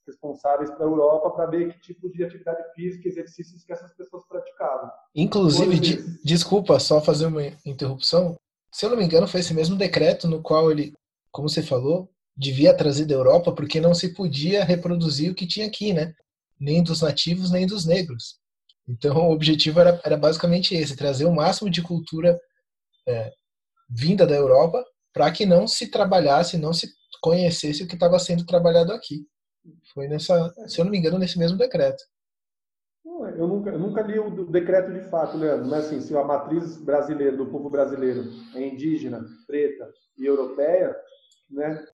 [0.07, 4.23] responsáveis para a Europa para ver que tipo de atividade física, exercícios que essas pessoas
[4.29, 4.91] praticavam.
[5.15, 8.37] Inclusive, de, desculpa, só fazer uma interrupção.
[8.71, 10.93] Se eu não me engano, foi esse mesmo decreto no qual ele,
[11.37, 15.67] como você falou, devia trazer da Europa porque não se podia reproduzir o que tinha
[15.67, 16.15] aqui, né?
[16.59, 18.41] Nem dos nativos, nem dos negros.
[18.89, 22.41] Então, o objetivo era, era basicamente esse: trazer o máximo de cultura
[23.07, 23.31] é,
[23.91, 26.89] vinda da Europa para que não se trabalhasse, não se
[27.21, 29.27] conhecesse o que estava sendo trabalhado aqui.
[29.93, 32.03] Foi nessa, se eu não me engano, nesse mesmo decreto.
[33.37, 36.79] Eu nunca, eu nunca li o decreto de fato, Leandro, mas assim, se a matriz
[36.79, 40.97] brasileira, do povo brasileiro, é indígena, preta e europeia,
[41.51, 41.85] né,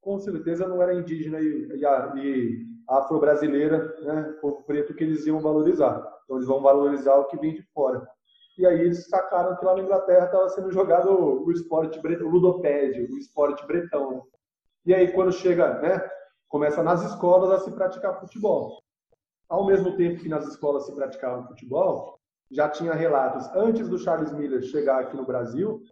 [0.00, 5.40] com certeza não era indígena e, e, e afro-brasileira, né, povo preto, que eles iam
[5.40, 5.98] valorizar.
[6.24, 8.06] Então eles vão valorizar o que vem de fora.
[8.58, 12.30] E aí eles sacaram que lá na Inglaterra estava sendo jogado o esporte bretão, o
[12.30, 14.22] ludopédio, o esporte bretão.
[14.84, 16.00] E aí quando chega, né,
[16.48, 18.82] começa nas escolas a se praticar futebol.
[19.48, 22.18] Ao mesmo tempo que nas escolas se praticava futebol,
[22.50, 25.82] já tinha relatos antes do Charles Miller chegar aqui no Brasil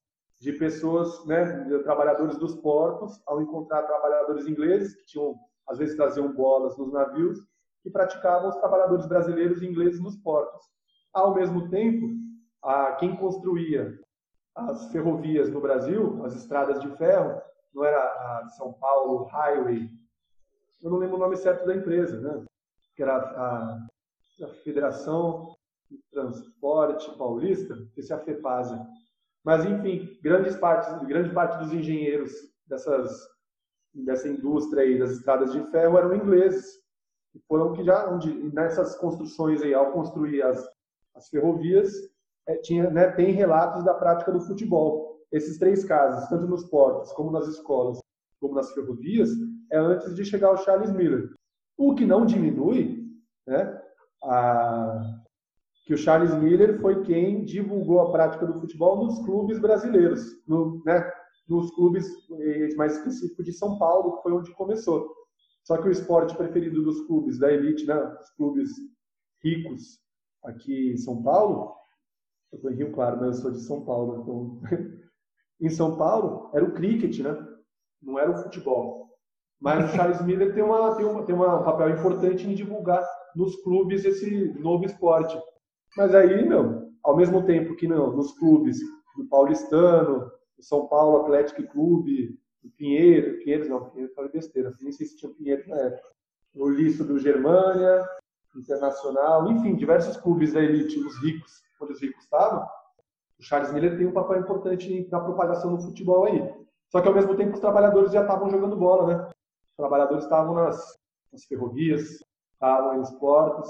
[0.44, 5.34] de pessoas, né, de trabalhadores dos portos, ao encontrar trabalhadores ingleses que tinham
[5.66, 7.40] às vezes traziam bolas nos navios
[7.82, 10.60] que praticavam os trabalhadores brasileiros e ingleses nos portos.
[11.14, 12.06] Ao mesmo tempo,
[12.62, 13.98] a quem construía
[14.54, 17.40] as ferrovias no Brasil, as estradas de ferro,
[17.74, 19.88] não era a São Paulo Highway,
[20.82, 22.44] eu não lembro o nome certo da empresa, né?
[22.94, 23.78] que era a,
[24.44, 25.56] a Federação
[25.90, 28.86] de Transporte Paulista, esse é a FEPASA.
[29.44, 32.32] Mas, enfim, grandes partes, grande parte dos engenheiros
[32.66, 33.28] dessas,
[33.92, 36.82] dessa indústria aí, das estradas de ferro eram ingleses.
[37.34, 40.66] E foram que já, onde, nessas construções aí, ao construir as,
[41.14, 41.92] as ferrovias,
[42.46, 45.20] é, tinha, né, tem relatos da prática do futebol.
[45.30, 47.98] Esses três casos, tanto nos portos como nas escolas,
[48.40, 49.30] como nas ferrovias,
[49.70, 51.34] é antes de chegar o Charles Miller.
[51.76, 53.04] O que não diminui
[53.46, 53.82] né,
[54.22, 55.22] a,
[55.84, 60.82] que o Charles Miller foi quem divulgou a prática do futebol nos clubes brasileiros, no,
[60.84, 61.10] né,
[61.48, 62.06] nos clubes
[62.76, 65.12] mais específicos de São Paulo, que foi onde começou.
[65.62, 68.70] Só que o esporte preferido dos clubes da elite, né, os clubes
[69.42, 69.98] ricos
[70.42, 71.74] aqui em São Paulo,
[72.52, 74.60] eu estou em Rio Claro, mas eu sou de São Paulo, então
[75.60, 77.36] em São Paulo era o cricket, né?
[78.04, 79.08] não era o futebol.
[79.60, 83.04] Mas o Charles Miller tem, uma, tem, uma, tem uma, um papel importante em divulgar
[83.34, 85.36] nos clubes esse novo esporte.
[85.96, 88.78] Mas aí, meu, ao mesmo tempo que no, nos clubes
[89.16, 94.92] do Paulistano, do São Paulo Atlético Clube, do Pinheiro, Pinheiros não, Pinheiro falei besteira, nem
[94.92, 96.08] sei se tinha Pinheiro na época.
[96.54, 98.04] O Listo do Germânia,
[98.56, 102.64] Internacional, enfim, diversos clubes da elite, os ricos, onde os ricos estavam,
[103.38, 106.54] o Charles Miller tem um papel importante na propagação do futebol aí.
[106.88, 109.28] Só que ao mesmo tempo os trabalhadores já estavam jogando bola, né?
[109.70, 110.96] Os trabalhadores estavam nas,
[111.32, 113.68] nas ferrovias, estavam nos portos.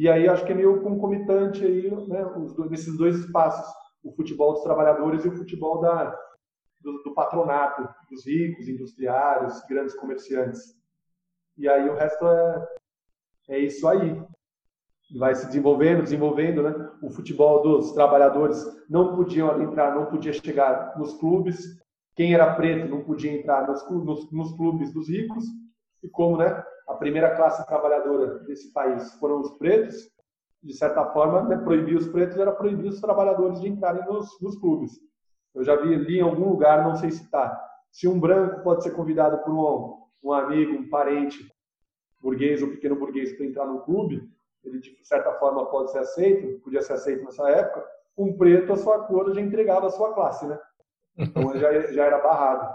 [0.00, 2.24] E aí acho que é meio concomitante aí, né,
[2.56, 3.70] dois, nesses dois espaços,
[4.02, 6.18] o futebol dos trabalhadores e o futebol da,
[6.80, 10.74] do, do patronato, dos ricos, industriários, grandes comerciantes.
[11.58, 12.68] E aí o resto é,
[13.50, 14.18] é isso aí.
[15.18, 16.92] Vai se desenvolvendo, desenvolvendo, né?
[17.02, 21.78] O futebol dos trabalhadores não podiam entrar, não podia chegar nos clubes,
[22.16, 25.44] quem era preto não podia entrar nos, nos, nos clubes dos ricos,
[26.02, 30.10] e como né, a primeira classe trabalhadora desse país foram os pretos,
[30.62, 34.58] de certa forma, né, proibir os pretos era proibir os trabalhadores de entrarem nos, nos
[34.58, 34.92] clubes.
[35.54, 37.58] Eu já vi ali em algum lugar, não sei se está,
[37.90, 41.50] se um branco pode ser convidado por um, um amigo, um parente
[42.20, 44.28] burguês ou pequeno burguês para entrar no clube,
[44.62, 47.84] ele de certa forma pode ser aceito, podia ser aceito nessa época,
[48.16, 50.58] um preto, a sua cor já entregava a sua classe, né?
[51.16, 52.74] Então já, já era barrado.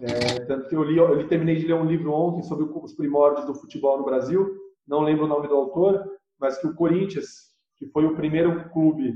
[0.00, 3.46] É, tanto que eu li, eu terminei de ler um livro ontem sobre os primórdios
[3.46, 4.48] do futebol no Brasil,
[4.86, 6.04] não lembro o nome do autor,
[6.38, 9.14] mas que o Corinthians, que foi o primeiro clube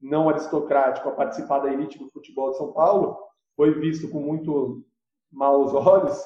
[0.00, 3.16] não aristocrático a participar da elite do futebol de São Paulo,
[3.54, 4.84] foi visto com muito
[5.32, 6.22] maus olhos,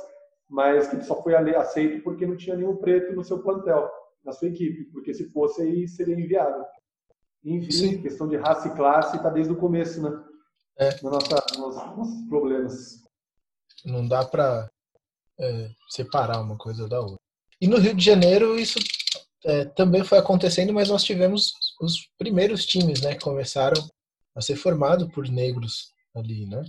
[0.49, 3.89] mas que só foi aceito porque não tinha nenhum preto no seu plantel,
[4.25, 6.65] na sua equipe, porque se fosse aí seria inviável.
[7.45, 8.03] Enfim, Sim.
[8.03, 10.25] questão de raça e classe está desde o começo, né?
[10.81, 10.91] é.
[11.03, 11.13] nos
[11.59, 13.10] nossos problemas.
[13.85, 14.71] Não dá para
[15.39, 17.19] é, separar uma coisa da outra.
[17.61, 18.79] E no Rio de Janeiro isso
[19.45, 23.83] é, também foi acontecendo, mas nós tivemos os primeiros times, né, que começaram
[24.35, 26.63] a ser formados por negros ali, né?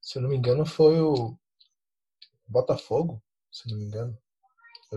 [0.00, 1.34] Se eu não me engano, foi o
[2.46, 4.16] Botafogo, se não me engano.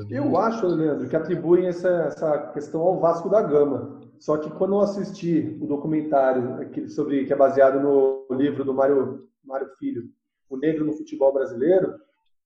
[0.10, 4.02] Eu acho, Leandro, que atribuem essa, essa questão ao Vasco da Gama.
[4.20, 8.74] Só que quando eu assisti o documentário aquele sobre que é baseado no livro do
[8.74, 10.04] Mário, Mário Filho,
[10.50, 12.00] O Negro no Futebol Brasileiro,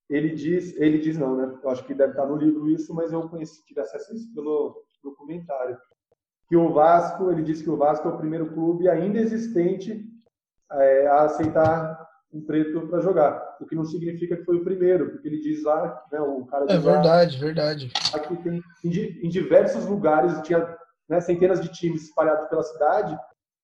[0.08, 1.58] ele diz, ele diz não, né?
[1.62, 4.32] Eu acho que deve estar no livro isso, mas eu conheci, tive acesso a isso
[4.34, 5.78] pelo documentário.
[6.46, 10.04] Que o Vasco, ele diz que o Vasco é o primeiro clube ainda existente
[10.70, 13.56] é, a aceitar um preto para jogar.
[13.60, 16.64] O que não significa que foi o primeiro, porque ele diz lá, né, o cara
[16.64, 17.92] É diz lá, verdade, verdade.
[18.12, 20.76] Aqui tem em diversos lugares tinha
[21.08, 23.16] né, centenas de times espalhados pela cidade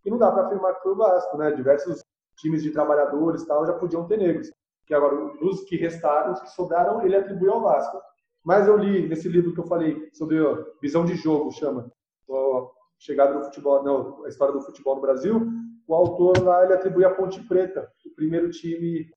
[0.05, 1.51] e não dá para afirmar que foi o Vasco, né?
[1.51, 2.03] Diversos
[2.41, 4.51] times de trabalhadores tal já podiam ter negros.
[4.86, 5.14] Que agora
[5.45, 8.01] os que restaram, os que sobraram, ele atribuiu ao Vasco.
[8.43, 11.91] Mas eu li nesse livro que eu falei sobre ó, visão de jogo, chama
[12.28, 15.41] ó, chegada do futebol, não, a história do futebol no Brasil.
[15.86, 19.11] O autor lá ele atribui a Ponte Preta, o primeiro time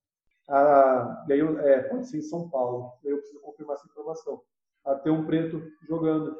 [0.49, 2.91] a, e aí, é, pode ser em São Paulo.
[3.03, 4.41] Eu preciso confirmar essa informação.
[4.85, 6.35] A ter um preto jogando.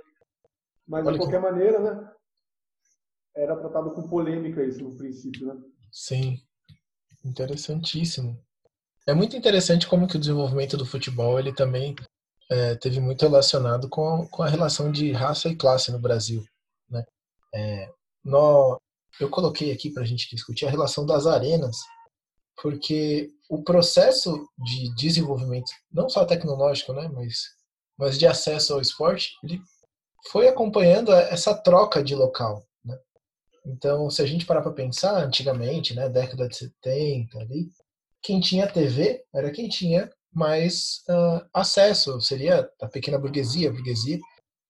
[0.85, 2.11] Mas, Olha de que- qualquer maneira, né?
[3.35, 5.61] Era tratado com polêmica isso no princípio, né?
[5.91, 6.35] Sim.
[7.23, 8.37] Interessantíssimo.
[9.07, 11.95] É muito interessante como que o desenvolvimento do futebol ele também
[12.49, 16.43] é, teve muito relacionado com, com a relação de raça e classe no Brasil.
[16.89, 17.03] Né?
[17.53, 17.89] É,
[18.23, 18.77] nó-
[19.19, 21.77] eu coloquei aqui para a gente discutir a relação das arenas,
[22.61, 27.35] porque o processo de desenvolvimento, não só tecnológico, né, mas,
[27.97, 29.61] mas de acesso ao esporte, ele
[30.31, 32.63] foi acompanhando essa troca de local.
[33.65, 37.69] Então, se a gente parar para pensar, antigamente, né, década de 70 ali,
[38.21, 44.19] quem tinha TV era quem tinha mais ah, acesso, seria a pequena burguesia, a burguesia.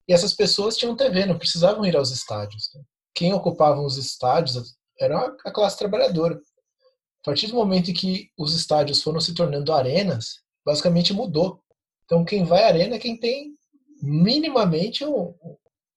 [0.06, 2.70] E essas pessoas tinham TV, não precisavam ir aos estádios.
[2.74, 2.82] né?
[3.14, 6.34] Quem ocupava os estádios era a- a classe trabalhadora.
[6.36, 11.60] A partir do momento em que os estádios foram se tornando arenas, basicamente mudou.
[12.04, 13.54] Então, quem vai à arena é quem tem
[14.02, 15.34] minimamente um,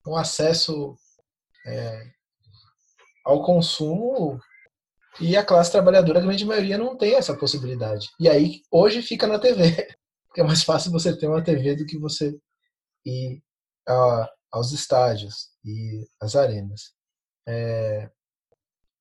[0.08, 0.96] um acesso
[1.66, 2.12] é,
[3.28, 4.40] ao consumo
[5.20, 8.08] e a classe trabalhadora, a grande maioria, não tem essa possibilidade.
[8.20, 9.62] E aí, hoje, fica na TV.
[10.28, 12.38] Porque é mais fácil você ter uma TV do que você
[13.06, 13.42] ir
[13.88, 16.94] a- aos estádios e às arenas.
[17.48, 18.10] É,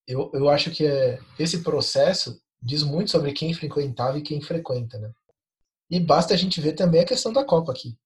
[0.09, 4.99] eu, eu acho que é, esse processo diz muito sobre quem frequentava e quem frequenta.
[4.99, 5.13] Né?
[5.91, 7.97] E basta a gente ver também a questão da Copa aqui.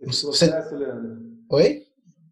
[0.00, 1.86] Esse Você- processo, Leandro, Oi?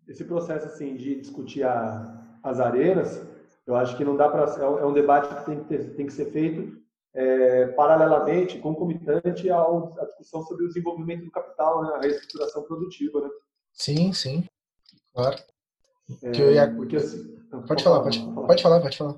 [0.09, 2.16] esse processo assim de discutir a-
[2.47, 3.21] as arenas,
[3.67, 5.95] eu acho que não dá para é, um- é um debate que tem que, ter-
[5.97, 6.77] tem que ser feito
[7.19, 13.23] é, paralelamente, concomitante ao, à discussão sobre o desenvolvimento do capital, né, a reestruturação produtiva,
[13.23, 13.31] né?
[13.73, 14.45] Sim, sim.
[15.15, 15.37] Claro.
[16.23, 17.35] É, Que eu ia- porque assim,
[17.67, 19.15] Pode falar, pode, pode falar, pode falar.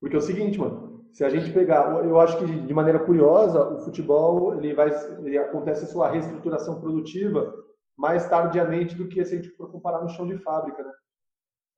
[0.00, 3.62] Porque é o seguinte, mano, se a gente pegar, eu acho que de maneira curiosa,
[3.68, 4.88] o futebol ele vai,
[5.24, 7.54] ele acontece a sua reestruturação produtiva
[7.96, 10.90] mais tardiamente do que se a gente for comparar no chão de fábrica, né?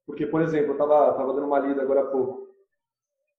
[0.06, 2.48] Porque, por exemplo, eu estava tava dando uma lida agora há pouco.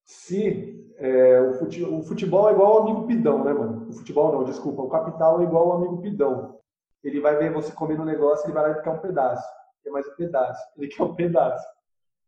[0.05, 3.89] Se é, o, fute, o futebol é igual ao amigo pidão, né, mano?
[3.89, 4.81] O futebol não, desculpa.
[4.81, 6.59] O capital é igual ao amigo pidão.
[7.03, 9.45] Ele vai ver você comendo um negócio, ele vai lá e quer um pedaço.
[9.83, 10.61] Quer mais um pedaço.
[10.77, 11.65] Ele quer um pedaço.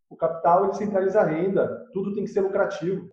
[0.09, 1.87] O capital, ele centraliza a renda.
[1.93, 3.09] Tudo tem que ser lucrativo.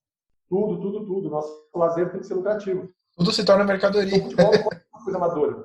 [0.49, 1.31] Tudo, tudo, tudo.
[1.31, 2.89] Nosso lazer tem que ser lucrativo.
[3.17, 4.19] Tudo se torna mercadoria.
[4.19, 5.63] o futebol não é uma coisa amadora.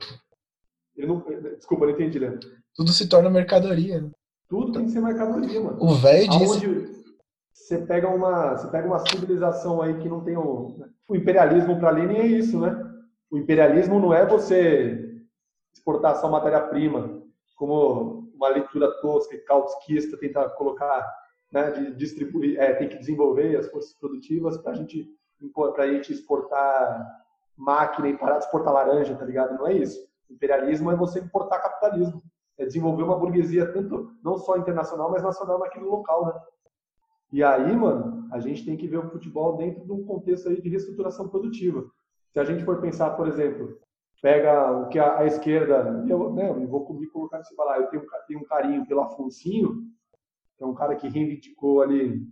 [0.96, 1.24] Ele não,
[1.56, 2.50] desculpa, não entendi, Leandro.
[2.74, 4.10] Tudo se torna mercadoria.
[4.48, 5.78] Tudo tem que ser mercadoria, mano.
[5.82, 6.32] O velho.
[6.32, 6.98] Aonde
[7.54, 10.78] você pega uma, você pega uma civilização aí que não tem o,
[11.10, 12.82] o imperialismo para Lenin é isso, né?
[13.30, 15.22] O imperialismo não é você
[15.74, 17.22] exportar só matéria-prima,
[17.56, 21.06] como uma leitura tosca e kautskista tentar colocar,
[21.52, 25.10] né, de distribuir, é, tem que desenvolver as forças produtivas para a gente
[25.76, 27.06] para gente exportar
[27.56, 29.56] máquina e parar de exportar laranja, tá ligado?
[29.56, 30.00] Não é isso.
[30.30, 32.24] O imperialismo é você importar capitalismo,
[32.58, 36.34] é desenvolver uma burguesia tanto não só internacional, mas nacional naquele local, né?
[37.32, 40.62] E aí, mano, a gente tem que ver o futebol dentro de um contexto aí
[40.62, 41.86] de reestruturação produtiva.
[42.32, 43.80] Se a gente for pensar, por exemplo,
[44.22, 47.88] pega o que a, a esquerda, eu, né, eu vou me colocar nesse falar, eu
[47.88, 49.84] tenho, tenho um carinho pelo Afonsinho,
[50.58, 52.26] que é um cara que reivindicou ali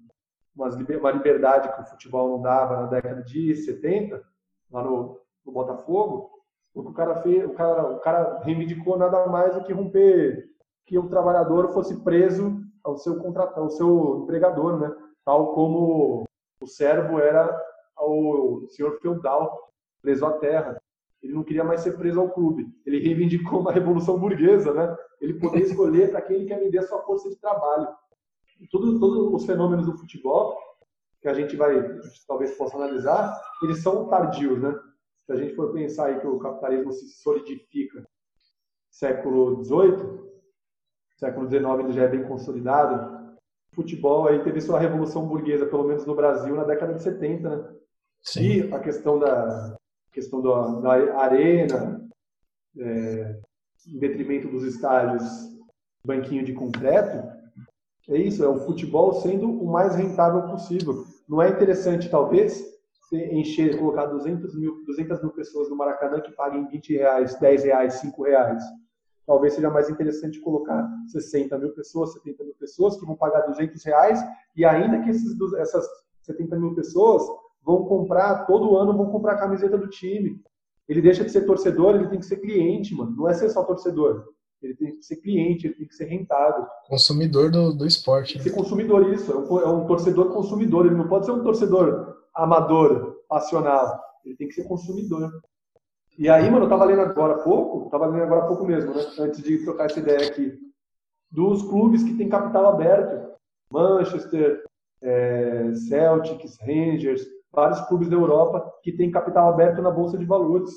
[0.56, 4.24] umas uma liberdade que o futebol não dava na década de 70,
[4.72, 6.35] lá no, no Botafogo.
[6.76, 10.46] O que o cara fez, o cara, o cara reivindicou nada mais do que romper
[10.86, 14.94] que o trabalhador fosse preso ao seu contratante, ao seu empregador, né?
[15.24, 16.26] Tal como
[16.60, 17.50] o servo era
[17.96, 19.72] ao senhor feudal
[20.02, 20.80] preso à terra.
[21.24, 22.68] Ele não queria mais ser preso ao clube.
[22.86, 24.96] Ele reivindicou uma revolução burguesa, né?
[25.20, 27.88] Ele poder escolher para quem ele quer vender a sua força de trabalho.
[28.70, 30.56] Tudo, todos os fenômenos do futebol
[31.22, 31.76] que a gente vai
[32.28, 34.78] talvez possa analisar, eles são tardios, né?
[35.26, 38.06] Se a gente for pensar aí que o capitalismo se solidifica
[38.92, 40.26] século XVIII,
[41.18, 43.36] século XIX ele já é bem consolidado.
[43.72, 47.50] O futebol aí teve sua revolução burguesa, pelo menos no Brasil, na década de 70,
[47.50, 47.76] né?
[48.22, 48.42] Sim.
[48.42, 49.76] E a questão da
[50.12, 52.08] questão da, da arena,
[52.78, 53.40] é,
[53.86, 55.24] em detrimento dos estádios,
[56.06, 57.36] banquinho de concreto,
[58.08, 61.04] é isso, é o futebol sendo o mais rentável possível.
[61.28, 62.64] Não é interessante, talvez,
[63.14, 67.94] encher, colocar 200 mil, 200 mil pessoas no Maracanã que paguem 20 reais, 10 reais,
[67.96, 68.64] 5 reais.
[69.26, 73.84] Talvez seja mais interessante colocar 60 mil pessoas, 70 mil pessoas que vão pagar 200
[73.84, 74.24] reais
[74.56, 75.86] e ainda que esses, essas
[76.22, 77.24] 70 mil pessoas
[77.64, 80.40] vão comprar, todo ano vão comprar a camiseta do time.
[80.88, 83.16] Ele deixa de ser torcedor, ele tem que ser cliente, mano.
[83.16, 84.24] Não é ser só torcedor.
[84.62, 86.66] Ele tem que ser cliente, ele tem que ser rentável.
[86.88, 88.38] Consumidor do, do esporte.
[88.38, 89.32] Que ser consumidor, isso.
[89.32, 90.86] É um, é um torcedor consumidor.
[90.86, 94.00] Ele não pode ser um torcedor amador, passional.
[94.24, 95.32] Ele tem que ser consumidor.
[96.18, 98.94] E aí, mano, eu tava lendo agora há pouco, tava lendo agora há pouco mesmo,
[98.94, 99.02] né?
[99.20, 100.58] Antes de trocar essa ideia aqui.
[101.30, 103.36] Dos clubes que têm capital aberto.
[103.72, 104.64] Manchester,
[105.02, 110.72] é, Celtics, Rangers, vários clubes da Europa que têm capital aberto na Bolsa de Valores.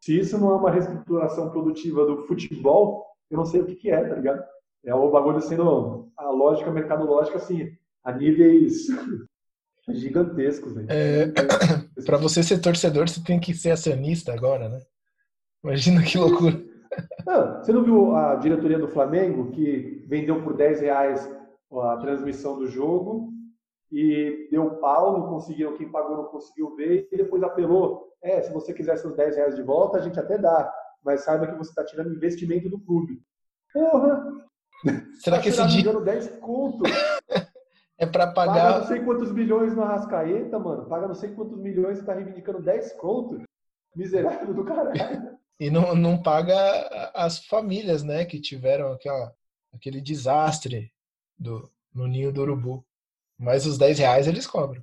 [0.00, 3.90] Se isso não é uma reestruturação produtiva do futebol, eu não sei o que, que
[3.90, 4.42] é, tá ligado?
[4.84, 7.70] É o bagulho sendo a lógica mercadológica, assim,
[8.02, 8.88] a níveis
[9.88, 10.86] gigantescos, velho.
[10.90, 11.26] É,
[12.04, 14.80] para você ser torcedor, você tem que ser acionista agora, né?
[15.64, 16.62] Imagina que loucura.
[17.26, 21.26] Não, você não viu a diretoria do Flamengo que vendeu por 10 reais
[21.72, 23.32] a transmissão do jogo
[23.90, 28.08] e deu pau, não conseguiram, quem pagou não conseguiu ver, e depois apelou.
[28.22, 30.70] É, se você quiser seus 10 reais de volta, a gente até dá,
[31.02, 33.22] mas saiba que você está tirando investimento do clube.
[33.72, 34.22] Porra!
[35.20, 36.00] Será tá que esse dinheiro...
[36.00, 36.82] 10 conto.
[38.02, 38.54] é para pagar...
[38.54, 40.86] Paga não sei quantos milhões no Arrascaeta, mano.
[40.86, 43.40] Paga não sei quantos milhões e tá reivindicando 10 conto.
[43.94, 45.38] Miserável do caralho.
[45.60, 49.32] E não, não paga as famílias, né, que tiveram aquela,
[49.72, 50.92] aquele desastre
[51.38, 52.84] do, no ninho do urubu.
[53.38, 54.82] Mas os 10 reais eles cobram.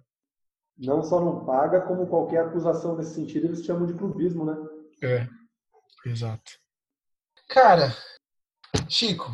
[0.78, 4.56] Não só não paga, como qualquer acusação nesse sentido, eles chamam de clubismo, né?
[5.04, 5.28] É,
[6.06, 6.54] exato.
[7.50, 7.94] Cara,
[8.88, 9.30] Chico,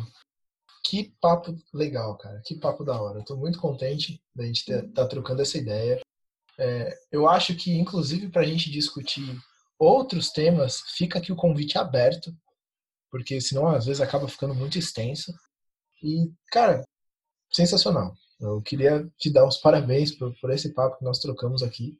[0.88, 2.40] que papo legal, cara.
[2.44, 3.18] Que papo da hora.
[3.18, 6.00] Eu tô muito contente da gente estar tá trocando essa ideia.
[6.58, 9.36] É, eu acho que, inclusive, para a gente discutir
[9.78, 12.32] outros temas, fica aqui o convite aberto,
[13.10, 15.34] porque senão às vezes acaba ficando muito extenso.
[16.02, 16.84] E, cara,
[17.50, 18.14] sensacional.
[18.40, 21.98] Eu queria te dar os parabéns por, por esse papo que nós trocamos aqui.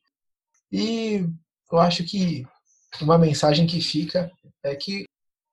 [0.71, 1.27] E
[1.73, 2.47] eu acho que
[3.01, 4.31] uma mensagem que fica
[4.63, 5.07] é que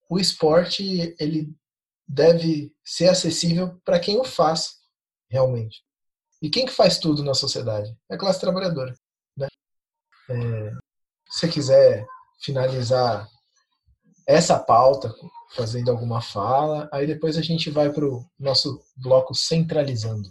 [0.10, 1.56] o esporte ele
[2.14, 4.78] deve ser acessível para quem o faz
[5.30, 5.84] realmente.
[6.41, 7.95] E quem que faz tudo na sociedade?
[8.09, 8.93] É a classe trabalhadora.
[9.36, 9.47] Né?
[10.30, 10.72] É,
[11.30, 12.05] se você quiser
[12.41, 13.28] finalizar
[14.28, 15.14] essa pauta
[15.55, 20.30] fazendo alguma fala, aí depois a gente vai para o nosso bloco centralizando.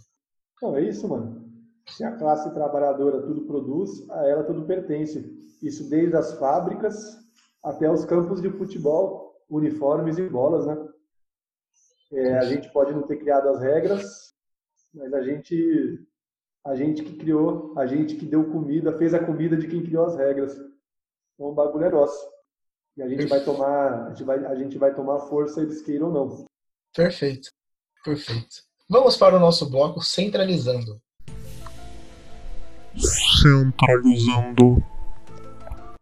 [0.60, 1.50] Não, é isso, mano.
[1.88, 5.30] Se a classe trabalhadora tudo produz, a ela tudo pertence.
[5.60, 7.18] Isso desde as fábricas
[7.62, 10.76] até os campos de futebol, uniformes e bolas, né?
[12.12, 14.34] É, a gente pode não ter criado as regras,
[14.92, 16.06] mas a gente,
[16.64, 20.04] a gente que criou, a gente que deu comida, fez a comida de quem criou
[20.04, 20.52] as regras.
[20.54, 22.30] Então o bagulho é nosso.
[22.98, 26.08] E a gente vai tomar, a gente vai, a gente vai tomar força, eles queiram
[26.08, 26.46] ou não.
[26.94, 27.50] Perfeito,
[28.04, 28.62] perfeito.
[28.86, 31.00] Vamos para o nosso bloco centralizando.
[33.40, 34.84] Centralizando.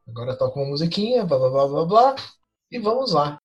[0.09, 2.17] Agora toca uma musiquinha, blá blá blá blá blá.
[2.69, 3.41] E vamos lá.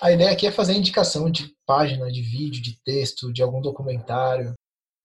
[0.00, 4.54] A ideia aqui é fazer indicação de página, de vídeo, de texto, de algum documentário,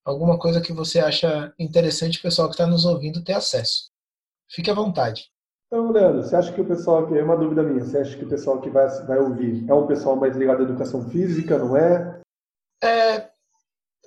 [0.05, 3.89] alguma coisa que você acha interessante o pessoal que está nos ouvindo ter acesso.
[4.49, 5.29] Fique à vontade.
[5.67, 8.23] Então, Leandro, você acha que o pessoal que é uma dúvida minha, você acha que
[8.23, 11.75] o pessoal que vai, vai ouvir é um pessoal mais ligado à educação física, não
[11.75, 12.21] é?
[12.81, 13.29] É,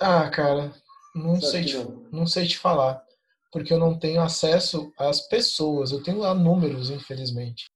[0.01, 0.73] ah, cara,
[1.15, 2.07] não sei, te, não.
[2.11, 3.05] não sei te falar.
[3.53, 5.91] Porque eu não tenho acesso às pessoas.
[5.91, 7.67] Eu tenho lá números, infelizmente.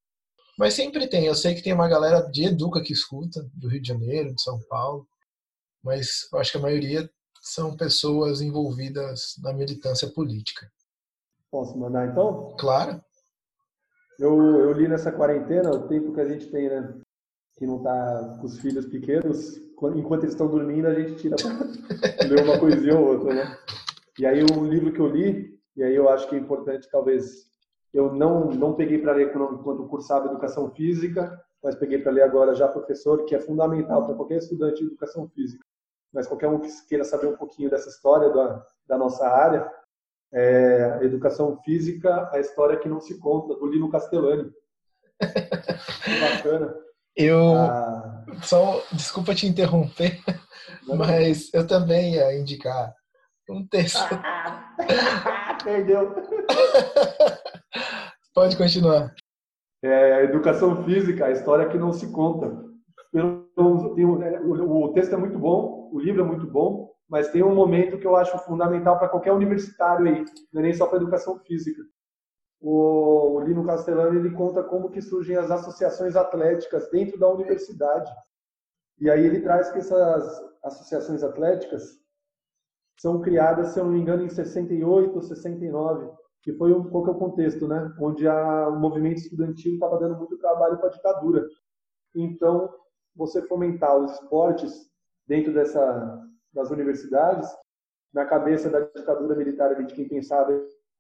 [0.63, 1.27] Mas sempre tem.
[1.27, 4.41] Eu sei que tem uma galera de Educa que escuta, do Rio de Janeiro, de
[4.41, 5.05] São Paulo.
[5.83, 7.11] Mas eu acho que a maioria
[7.41, 10.71] são pessoas envolvidas na militância política.
[11.51, 12.55] Posso mandar então?
[12.61, 13.03] Claro.
[14.21, 16.97] Eu, eu li nessa quarentena, o tempo que a gente tem, né?
[17.59, 19.57] Que não tá com os filhos pequenos,
[19.97, 21.35] enquanto eles estão dormindo, a gente tira
[22.25, 23.59] ler uma coisinha ou outra, né?
[24.17, 27.51] E aí o livro que eu li, e aí eu acho que é importante, talvez,
[27.93, 32.55] eu não não peguei para ler quando cursava educação física, mas peguei para ler agora
[32.55, 35.65] já professor, que é fundamental para qualquer estudante de educação física.
[36.13, 39.71] Mas qualquer um que queira saber um pouquinho dessa história da, da nossa área,
[40.33, 44.51] é, educação física, a história que não se conta, do Lino Castellani.
[46.21, 46.75] bacana.
[47.15, 48.25] Eu ah.
[48.43, 50.19] só desculpa te interromper,
[50.87, 52.95] mas eu também ia indicar
[53.51, 53.99] um texto.
[55.63, 56.15] Perdeu.
[58.35, 59.15] Pode continuar.
[59.83, 62.65] É, educação física, a história que não se conta.
[63.13, 63.47] Eu,
[63.95, 67.55] tenho, né, o, texto é muito bom, o livro é muito bom, mas tem um
[67.55, 71.39] momento que eu acho fundamental para qualquer universitário aí, não é nem só para educação
[71.41, 71.83] física.
[72.61, 78.11] O, o Lino Castellani ele conta como que surgem as associações atléticas dentro da universidade.
[79.01, 82.01] E aí ele traz que essas associações atléticas
[83.01, 86.09] são criadas, se eu não me engano, em 68 ou 69,
[86.43, 87.95] que foi um pouco é o contexto, né?
[88.01, 91.47] Onde a, o movimento estudantil estava dando muito trabalho para a ditadura.
[92.15, 92.69] Então,
[93.15, 94.91] você fomentar os esportes
[95.27, 96.21] dentro dessa
[96.53, 97.49] das universidades,
[98.13, 100.53] na cabeça da ditadura militar de quem pensava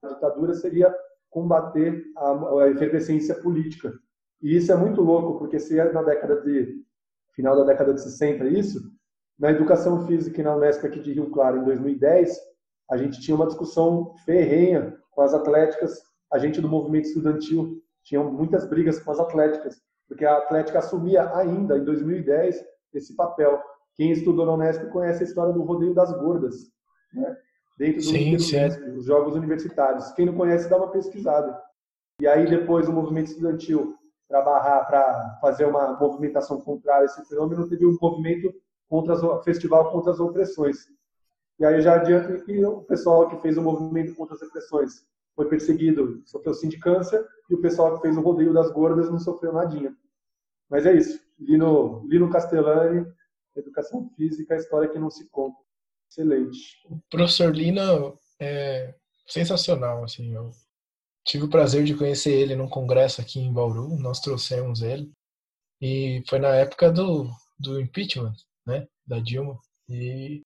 [0.03, 0.95] a ditadura seria
[1.29, 3.93] combater a, a efervescência política.
[4.41, 6.83] E isso é muito louco, porque se é na década de
[7.35, 8.81] final da década de 60 isso,
[9.39, 12.39] na educação física e na Unesp aqui de Rio Claro em 2010,
[12.91, 16.03] a gente tinha uma discussão ferrenha com as atléticas,
[16.33, 21.35] a gente do movimento estudantil tinha muitas brigas com as atléticas, porque a Atlética assumia
[21.35, 23.63] ainda em 2010 esse papel.
[23.95, 26.55] Quem estudou na Unesp conhece a história do rodeio das gordas,
[27.13, 27.37] né?
[27.79, 28.35] dentro do Sim.
[28.35, 30.13] Unesp, os jogos universitários.
[30.13, 31.59] Quem não conhece, dá uma pesquisada.
[32.21, 33.95] E aí depois o movimento estudantil
[34.29, 38.53] para barrar, para fazer uma movimentação contrária a esse fenômeno, teve um movimento
[38.89, 40.77] contra as, festival contra as opressões.
[41.63, 45.07] E aí já adianto que o pessoal que fez o movimento contra as opressões
[45.37, 49.53] foi perseguido, sofreu sindicância, e o pessoal que fez o rodeio das gordas não sofreu
[49.53, 49.97] nadinha.
[50.69, 51.21] Mas é isso.
[51.39, 53.07] Lino, Lino Castellani,
[53.55, 55.57] Educação Física, história que não se conta.
[56.11, 56.85] Excelente.
[56.91, 58.97] O professor Lino é
[59.29, 60.51] sensacional, assim, eu
[61.25, 65.13] tive o prazer de conhecer ele num congresso aqui em Bauru, nós trouxemos ele,
[65.81, 68.35] e foi na época do, do impeachment,
[68.67, 69.57] né, da Dilma,
[69.89, 70.43] e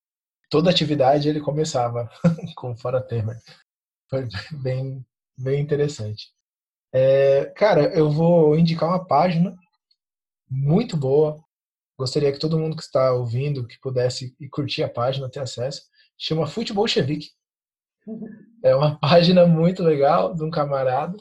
[0.49, 2.11] toda atividade ele começava
[2.57, 3.37] com Fora Temer.
[4.09, 4.29] Foi
[4.63, 5.05] bem,
[5.37, 6.33] bem interessante.
[6.93, 9.57] É, cara, eu vou indicar uma página
[10.49, 11.43] muito boa.
[11.99, 15.83] Gostaria que todo mundo que está ouvindo, que pudesse ir curtir a página, ter acesso.
[16.19, 17.31] Chama Futebol Chevique.
[18.63, 21.17] É uma página muito legal de um camarada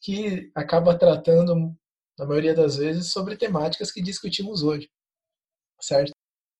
[0.00, 1.76] que acaba tratando,
[2.18, 4.88] na maioria das vezes, sobre temáticas que discutimos hoje.
[5.80, 6.12] Certo?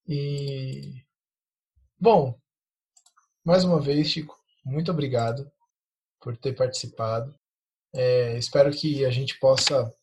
[0.07, 1.03] E.
[2.03, 2.35] Bom,
[3.45, 4.35] mais uma vez, Chico,
[4.65, 5.53] muito obrigado
[6.19, 7.35] por ter participado.
[7.95, 9.95] É, espero que a gente possa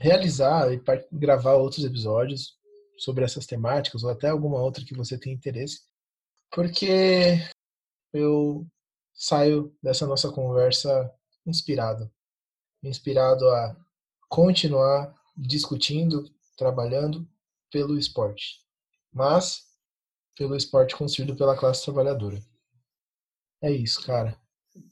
[0.00, 0.82] realizar e
[1.12, 2.58] gravar outros episódios
[2.96, 5.82] sobre essas temáticas ou até alguma outra que você tenha interesse,
[6.50, 7.36] porque
[8.10, 8.66] eu
[9.12, 11.12] saio dessa nossa conversa
[11.44, 12.10] inspirado,
[12.82, 13.76] inspirado a
[14.26, 16.24] continuar discutindo,
[16.56, 17.28] trabalhando
[17.70, 18.62] pelo esporte,
[19.12, 19.73] mas
[20.36, 22.38] pelo esporte construído pela classe trabalhadora.
[23.62, 24.36] É isso, cara.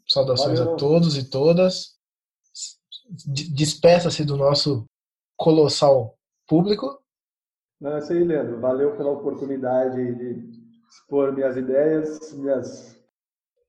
[0.09, 0.75] Saudações Valeu.
[0.75, 1.99] a todos e todas.
[3.55, 4.87] Despeça-se do nosso
[5.37, 6.17] colossal
[6.47, 7.03] público.
[7.81, 8.61] Não, é isso aí, Leandro.
[8.61, 12.97] Valeu pela oportunidade de expor minhas ideias, minhas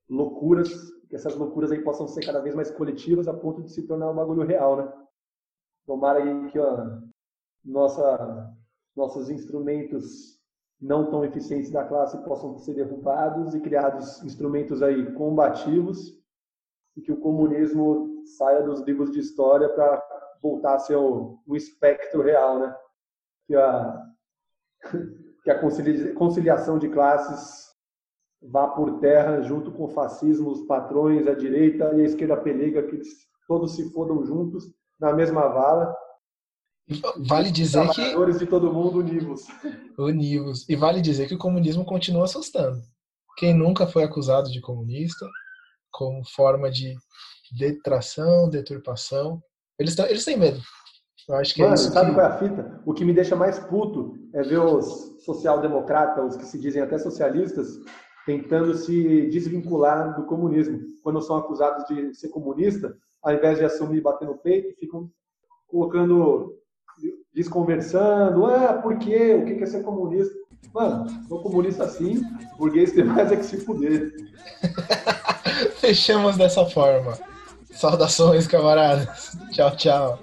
[0.08, 0.70] loucuras,
[1.08, 4.10] que essas loucuras aí possam ser cada vez mais coletivas a ponto de se tornar
[4.10, 4.92] um bagulho real, né?
[5.86, 7.00] Tomara que ó,
[7.64, 8.54] nossa,
[8.96, 10.33] nossos instrumentos
[10.84, 16.12] não tão eficientes da classe possam ser derrubados e criados instrumentos aí combativos
[16.94, 20.02] e que o comunismo saia dos livros de história para
[20.42, 22.76] voltar a ser um, um espectro real, né?
[23.46, 24.02] Que a,
[25.42, 25.58] que a
[26.14, 27.64] conciliação de classes
[28.42, 32.82] vá por terra junto com o fascismo, os patrões, a direita e a esquerda pelega,
[32.82, 33.00] que
[33.48, 34.66] todos se fodam juntos
[35.00, 35.96] na mesma vala.
[37.26, 39.42] Vale dizer que de todo mundo univos.
[39.98, 40.68] Univos.
[40.68, 42.82] E vale dizer que o comunismo continua assustando.
[43.36, 45.26] Quem nunca foi acusado de comunista,
[45.90, 46.94] como forma de
[47.56, 49.42] detração, deturpação,
[49.78, 50.60] eles, tão, eles têm medo.
[51.28, 52.14] Eu acho que Mano, é isso sabe que...
[52.14, 52.82] qual é a fita?
[52.84, 56.98] O que me deixa mais puto é ver os social-democratas, os que se dizem até
[56.98, 57.78] socialistas,
[58.26, 60.80] tentando se desvincular do comunismo.
[61.02, 65.10] Quando são acusados de ser comunista, ao invés de assumir e bater no peito, ficam
[65.66, 66.54] colocando,
[67.34, 69.34] desconversando, ah, por quê?
[69.34, 70.34] O que é ser comunista?
[70.72, 72.22] Mano, sou comunista sim,
[72.58, 74.12] burguês tem mais é que se fuder.
[75.78, 77.16] Fechamos dessa forma.
[77.70, 79.36] Saudações, camaradas.
[79.52, 80.18] Tchau, tchau.